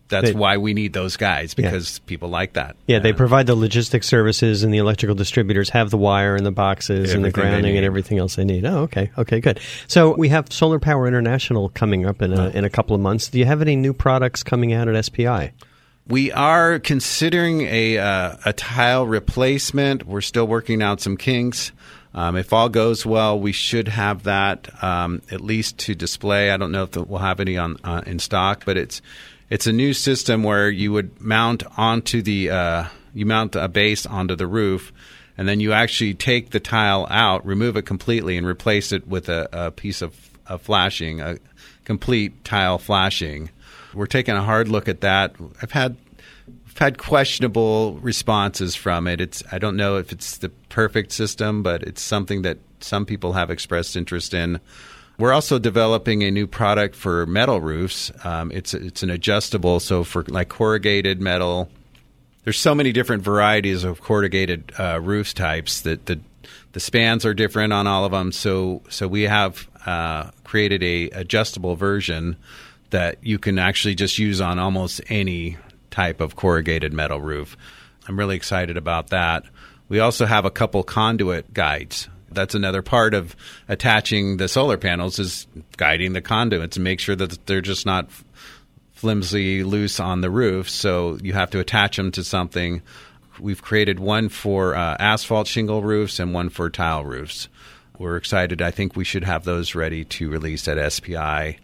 that's 0.09 0.29
They- 0.29 0.33
why 0.35 0.55
we 0.55 0.73
need 0.73 0.93
those 0.93 1.17
guys 1.17 1.53
because 1.53 1.99
people 1.99 2.29
like 2.29 2.53
that. 2.53 2.77
Yeah, 2.87 2.99
they 2.99 3.11
provide 3.11 3.45
the 3.45 3.55
logistics 3.55 4.07
services, 4.07 4.63
and 4.63 4.73
the 4.73 4.77
electrical 4.77 5.15
distributors 5.15 5.69
have 5.71 5.89
the 5.89 5.97
wire 5.97 6.35
and 6.35 6.45
the 6.45 6.51
boxes 6.51 7.13
and 7.13 7.25
the 7.25 7.31
grounding 7.31 7.75
and 7.75 7.85
everything 7.85 8.17
else 8.17 8.35
they 8.35 8.45
need. 8.45 8.65
Oh, 8.65 8.83
okay, 8.83 9.11
okay, 9.17 9.41
good. 9.41 9.59
So 9.87 10.15
we 10.15 10.29
have 10.29 10.51
Solar 10.51 10.79
Power 10.79 11.07
International 11.07 11.67
coming 11.69 12.05
up 12.05 12.21
in 12.21 12.31
a, 12.31 12.49
in 12.51 12.63
a 12.63 12.69
couple 12.69 12.95
of 12.95 13.01
months. 13.01 13.27
Do 13.27 13.37
you 13.37 13.43
have 13.45 13.61
any 13.61 13.75
new 13.75 13.91
products 13.93 14.43
coming 14.43 14.71
out 14.71 14.87
at 14.87 14.95
SPI? 15.03 15.51
We 16.07 16.31
are 16.31 16.79
considering 16.79 17.63
a 17.63 17.97
uh, 17.97 18.37
a 18.45 18.53
tile 18.53 19.05
replacement. 19.05 20.07
We're 20.07 20.21
still 20.21 20.47
working 20.47 20.81
out 20.81 21.01
some 21.01 21.17
kinks. 21.17 21.73
Um, 22.17 22.35
if 22.35 22.51
all 22.51 22.67
goes 22.67 23.05
well, 23.05 23.39
we 23.39 23.51
should 23.51 23.87
have 23.89 24.23
that 24.23 24.83
um, 24.83 25.21
at 25.29 25.39
least 25.39 25.77
to 25.77 25.93
display. 25.93 26.49
I 26.49 26.57
don't 26.57 26.71
know 26.71 26.81
if 26.83 26.95
we'll 26.95 27.19
have 27.19 27.39
any 27.39 27.57
on 27.57 27.77
uh, 27.83 28.01
in 28.07 28.17
stock, 28.17 28.63
but 28.65 28.75
it's 28.75 29.03
it's 29.51 29.67
a 29.67 29.71
new 29.71 29.93
system 29.93 30.41
where 30.41 30.67
you 30.67 30.91
would 30.91 31.21
mount 31.21 31.61
onto 31.77 32.23
the 32.23 32.49
uh, 32.49 32.85
you 33.13 33.27
mount 33.27 33.55
a 33.55 33.67
base 33.67 34.07
onto 34.07 34.35
the 34.35 34.47
roof, 34.47 34.91
and 35.37 35.47
then 35.47 35.59
you 35.59 35.73
actually 35.73 36.15
take 36.15 36.49
the 36.49 36.59
tile 36.59 37.05
out, 37.11 37.45
remove 37.45 37.77
it 37.77 37.83
completely, 37.83 38.35
and 38.35 38.47
replace 38.47 38.91
it 38.91 39.07
with 39.07 39.29
a, 39.29 39.47
a 39.53 39.69
piece 39.69 40.01
of, 40.01 40.15
of 40.47 40.63
flashing, 40.63 41.21
a 41.21 41.37
complete 41.85 42.43
tile 42.43 42.79
flashing. 42.79 43.51
We're 43.93 44.07
taking 44.07 44.33
a 44.33 44.41
hard 44.41 44.69
look 44.69 44.89
at 44.89 45.01
that. 45.01 45.35
I've 45.61 45.71
had 45.71 45.95
I've 46.77 46.83
had 46.83 46.97
questionable 46.99 47.97
responses 48.03 48.75
from 48.75 49.07
it. 49.07 49.19
It's 49.19 49.41
I 49.51 49.57
don't 49.57 49.77
know 49.77 49.97
if 49.97 50.11
it's 50.11 50.37
the 50.37 50.49
perfect 50.69 51.11
system, 51.11 51.63
but 51.63 51.81
it's 51.81 52.03
something 52.03 52.43
that 52.43 52.59
some 52.81 53.03
people 53.03 53.33
have 53.33 53.49
expressed 53.49 53.95
interest 53.95 54.35
in. 54.35 54.59
We're 55.17 55.33
also 55.33 55.57
developing 55.57 56.21
a 56.21 56.29
new 56.29 56.45
product 56.45 56.95
for 56.95 57.25
metal 57.25 57.61
roofs. 57.61 58.11
Um, 58.23 58.51
it's 58.51 58.75
it's 58.75 59.01
an 59.01 59.09
adjustable, 59.09 59.79
so 59.79 60.03
for 60.03 60.23
like 60.27 60.49
corrugated 60.49 61.19
metal. 61.19 61.67
There's 62.43 62.59
so 62.59 62.75
many 62.75 62.91
different 62.91 63.23
varieties 63.23 63.83
of 63.83 64.01
corrugated 64.01 64.71
uh, 64.77 64.99
roofs 65.01 65.33
types 65.33 65.81
that 65.81 66.05
the 66.05 66.19
the 66.73 66.79
spans 66.79 67.25
are 67.25 67.33
different 67.33 67.73
on 67.73 67.87
all 67.87 68.05
of 68.05 68.11
them. 68.11 68.31
So 68.31 68.83
so 68.89 69.07
we 69.07 69.23
have 69.23 69.67
uh, 69.87 70.29
created 70.43 70.83
a 70.83 71.09
adjustable 71.09 71.75
version 71.75 72.37
that 72.91 73.17
you 73.23 73.39
can 73.39 73.57
actually 73.57 73.95
just 73.95 74.19
use 74.19 74.39
on 74.39 74.59
almost 74.59 75.01
any 75.09 75.57
type 75.97 76.21
of 76.21 76.35
corrugated 76.35 76.93
metal 76.93 77.19
roof. 77.19 77.57
I'm 78.07 78.19
really 78.19 78.35
excited 78.35 78.77
about 78.77 79.09
that. 79.09 79.45
We 79.89 79.99
also 79.99 80.27
have 80.27 80.45
a 80.45 80.51
couple 80.51 80.83
conduit 80.83 81.51
guides. 81.55 82.07
That's 82.29 82.53
another 82.53 82.83
part 82.83 83.15
of 83.15 83.35
attaching 83.67 84.37
the 84.37 84.47
solar 84.47 84.77
panels 84.77 85.17
is 85.17 85.47
guiding 85.75 86.13
the 86.13 86.21
conduits 86.21 86.77
and 86.77 86.83
make 86.83 86.99
sure 86.99 87.15
that 87.15 87.43
they're 87.47 87.61
just 87.61 87.87
not 87.87 88.11
flimsy 88.91 89.63
loose 89.63 89.99
on 89.99 90.21
the 90.21 90.29
roof. 90.29 90.69
So 90.69 91.17
you 91.23 91.33
have 91.33 91.49
to 91.49 91.59
attach 91.59 91.97
them 91.97 92.11
to 92.11 92.23
something. 92.23 92.83
We've 93.39 93.63
created 93.63 93.99
one 93.99 94.29
for 94.29 94.75
uh, 94.75 94.97
asphalt 94.99 95.47
shingle 95.47 95.81
roofs 95.81 96.19
and 96.19 96.31
one 96.31 96.49
for 96.49 96.69
tile 96.69 97.05
roofs. 97.05 97.49
We're 97.97 98.17
excited. 98.17 98.61
I 98.61 98.69
think 98.69 98.95
we 98.95 99.03
should 99.03 99.23
have 99.23 99.45
those 99.45 99.73
ready 99.73 100.05
to 100.05 100.29
release 100.29 100.67
at 100.67 100.93
SPI. 100.93 101.57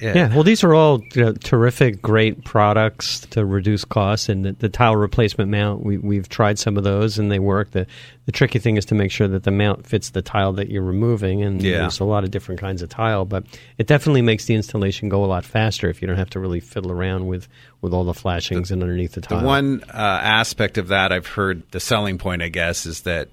Yeah, 0.00 0.32
well, 0.34 0.44
these 0.44 0.62
are 0.64 0.74
all 0.74 1.02
you 1.14 1.22
know, 1.24 1.32
terrific, 1.32 2.00
great 2.00 2.44
products 2.44 3.20
to 3.30 3.44
reduce 3.44 3.84
costs. 3.84 4.28
And 4.28 4.44
the, 4.44 4.52
the 4.52 4.68
tile 4.68 4.96
replacement 4.96 5.50
mount, 5.50 5.84
we, 5.84 5.98
we've 5.98 6.28
tried 6.28 6.58
some 6.58 6.76
of 6.76 6.84
those 6.84 7.18
and 7.18 7.30
they 7.30 7.38
work. 7.38 7.72
The, 7.72 7.86
the 8.26 8.32
tricky 8.32 8.58
thing 8.58 8.76
is 8.76 8.84
to 8.86 8.94
make 8.94 9.10
sure 9.10 9.28
that 9.28 9.42
the 9.44 9.50
mount 9.50 9.86
fits 9.86 10.10
the 10.10 10.22
tile 10.22 10.52
that 10.54 10.70
you're 10.70 10.82
removing. 10.82 11.42
And 11.42 11.62
Yeah. 11.62 11.78
there's 11.80 12.00
a 12.00 12.04
lot 12.04 12.24
of 12.24 12.30
different 12.30 12.60
kinds 12.60 12.82
of 12.82 12.88
tile, 12.88 13.24
but 13.24 13.44
it 13.78 13.86
definitely 13.86 14.22
makes 14.22 14.46
the 14.46 14.54
installation 14.54 15.08
go 15.08 15.24
a 15.24 15.26
lot 15.26 15.44
faster 15.44 15.90
if 15.90 16.00
you 16.00 16.08
don't 16.08 16.16
have 16.18 16.30
to 16.30 16.40
really 16.40 16.60
fiddle 16.60 16.92
around 16.92 17.26
with, 17.26 17.48
with 17.80 17.92
all 17.92 18.04
the 18.04 18.14
flashings 18.14 18.70
and 18.70 18.82
underneath 18.82 19.12
the 19.12 19.20
tile. 19.20 19.40
The 19.40 19.46
one 19.46 19.82
uh, 19.92 19.96
aspect 19.96 20.78
of 20.78 20.88
that 20.88 21.12
I've 21.12 21.26
heard 21.26 21.62
the 21.72 21.80
selling 21.80 22.16
point, 22.16 22.42
I 22.42 22.48
guess, 22.48 22.86
is 22.86 23.02
that 23.02 23.28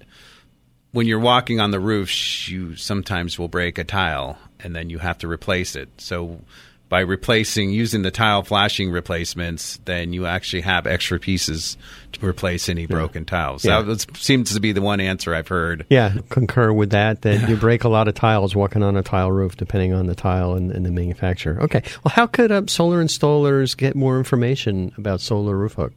when 0.92 1.06
you're 1.06 1.20
walking 1.20 1.60
on 1.60 1.70
the 1.70 1.80
roof, 1.80 2.48
you 2.48 2.76
sometimes 2.76 3.38
will 3.38 3.48
break 3.48 3.78
a 3.78 3.84
tile 3.84 4.38
and 4.60 4.74
then 4.74 4.90
you 4.90 4.98
have 4.98 5.18
to 5.18 5.28
replace 5.28 5.76
it. 5.76 5.88
So 5.98 6.40
by 6.88 7.00
replacing 7.00 7.70
using 7.70 8.02
the 8.02 8.10
tile 8.10 8.42
flashing 8.42 8.90
replacements, 8.90 9.78
then 9.84 10.12
you 10.12 10.26
actually 10.26 10.62
have 10.62 10.86
extra 10.86 11.18
pieces 11.18 11.76
to 12.12 12.26
replace 12.26 12.68
any 12.68 12.86
broken 12.86 13.24
tiles. 13.24 13.64
Yeah. 13.64 13.82
That 13.82 13.86
was, 13.86 14.06
seems 14.16 14.54
to 14.54 14.60
be 14.60 14.72
the 14.72 14.80
one 14.80 15.00
answer 15.00 15.34
I've 15.34 15.48
heard. 15.48 15.84
Yeah, 15.90 16.14
concur 16.30 16.72
with 16.72 16.90
that. 16.90 17.22
That 17.22 17.48
you 17.48 17.56
break 17.56 17.84
a 17.84 17.88
lot 17.88 18.08
of 18.08 18.14
tiles 18.14 18.56
walking 18.56 18.82
on 18.82 18.96
a 18.96 19.02
tile 19.02 19.30
roof, 19.30 19.56
depending 19.56 19.92
on 19.92 20.06
the 20.06 20.14
tile 20.14 20.54
and, 20.54 20.72
and 20.72 20.86
the 20.86 20.90
manufacturer. 20.90 21.60
Okay. 21.62 21.82
Well, 22.04 22.12
how 22.14 22.26
could 22.26 22.50
uh, 22.50 22.62
solar 22.66 23.04
installers 23.04 23.76
get 23.76 23.94
more 23.94 24.16
information 24.16 24.92
about 24.96 25.20
Solar 25.20 25.56
Roof 25.56 25.74
Hook? 25.74 25.92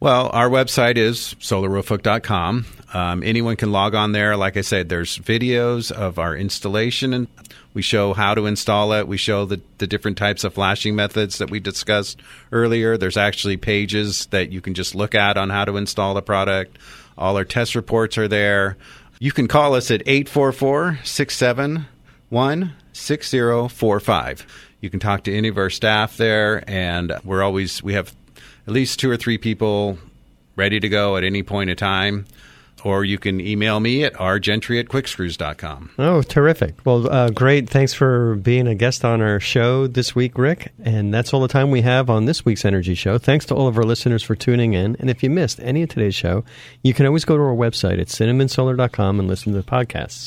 Well, 0.00 0.30
our 0.32 0.48
website 0.48 0.96
is 0.96 1.36
solarroofhook.com. 1.40 2.64
Um, 2.94 3.22
anyone 3.22 3.56
can 3.56 3.70
log 3.70 3.94
on 3.94 4.12
there. 4.12 4.34
Like 4.34 4.56
I 4.56 4.62
said, 4.62 4.88
there's 4.88 5.18
videos 5.18 5.92
of 5.92 6.18
our 6.18 6.34
installation, 6.34 7.12
and 7.12 7.28
we 7.74 7.82
show 7.82 8.14
how 8.14 8.34
to 8.34 8.46
install 8.46 8.94
it. 8.94 9.06
We 9.06 9.18
show 9.18 9.44
the, 9.44 9.60
the 9.76 9.86
different 9.86 10.16
types 10.16 10.42
of 10.42 10.54
flashing 10.54 10.96
methods 10.96 11.36
that 11.36 11.50
we 11.50 11.60
discussed 11.60 12.18
earlier. 12.50 12.96
There's 12.96 13.18
actually 13.18 13.58
pages 13.58 14.24
that 14.26 14.50
you 14.50 14.62
can 14.62 14.72
just 14.72 14.94
look 14.94 15.14
at 15.14 15.36
on 15.36 15.50
how 15.50 15.66
to 15.66 15.76
install 15.76 16.14
the 16.14 16.22
product. 16.22 16.78
All 17.18 17.36
our 17.36 17.44
test 17.44 17.74
reports 17.74 18.16
are 18.16 18.26
there. 18.26 18.78
You 19.18 19.32
can 19.32 19.48
call 19.48 19.74
us 19.74 19.90
at 19.90 20.00
844 20.06 21.00
671 21.04 22.72
6045. 22.94 24.46
You 24.80 24.88
can 24.88 24.98
talk 24.98 25.24
to 25.24 25.36
any 25.36 25.48
of 25.48 25.58
our 25.58 25.68
staff 25.68 26.16
there, 26.16 26.64
and 26.66 27.12
we're 27.22 27.42
always, 27.42 27.82
we 27.82 27.92
have 27.92 28.14
at 28.70 28.74
least 28.74 29.00
two 29.00 29.10
or 29.10 29.16
three 29.16 29.36
people 29.36 29.98
ready 30.54 30.78
to 30.78 30.88
go 30.88 31.16
at 31.16 31.24
any 31.24 31.42
point 31.42 31.68
in 31.70 31.76
time. 31.76 32.24
Or 32.84 33.04
you 33.04 33.18
can 33.18 33.40
email 33.40 33.78
me 33.78 34.04
at 34.04 34.14
rgentry 34.14 34.78
at 34.80 34.86
quickscrews.com. 34.86 35.90
Oh, 35.98 36.22
terrific. 36.22 36.86
Well, 36.86 37.10
uh, 37.10 37.30
great. 37.30 37.68
Thanks 37.68 37.92
for 37.92 38.36
being 38.36 38.66
a 38.66 38.74
guest 38.74 39.04
on 39.04 39.20
our 39.20 39.38
show 39.38 39.86
this 39.86 40.14
week, 40.14 40.38
Rick. 40.38 40.72
And 40.82 41.12
that's 41.12 41.34
all 41.34 41.40
the 41.40 41.48
time 41.48 41.70
we 41.70 41.82
have 41.82 42.08
on 42.08 42.24
this 42.24 42.44
week's 42.44 42.64
Energy 42.64 42.94
Show. 42.94 43.18
Thanks 43.18 43.44
to 43.46 43.54
all 43.54 43.66
of 43.66 43.76
our 43.76 43.82
listeners 43.82 44.22
for 44.22 44.34
tuning 44.34 44.72
in. 44.72 44.96
And 45.00 45.10
if 45.10 45.22
you 45.22 45.28
missed 45.28 45.60
any 45.60 45.82
of 45.82 45.90
today's 45.90 46.14
show, 46.14 46.44
you 46.82 46.94
can 46.94 47.04
always 47.04 47.26
go 47.26 47.36
to 47.36 47.42
our 47.42 47.54
website 47.54 48.00
at 48.00 48.06
cinnamonsolar.com 48.06 49.18
and 49.18 49.28
listen 49.28 49.52
to 49.52 49.60
the 49.60 49.68
podcasts. 49.68 50.18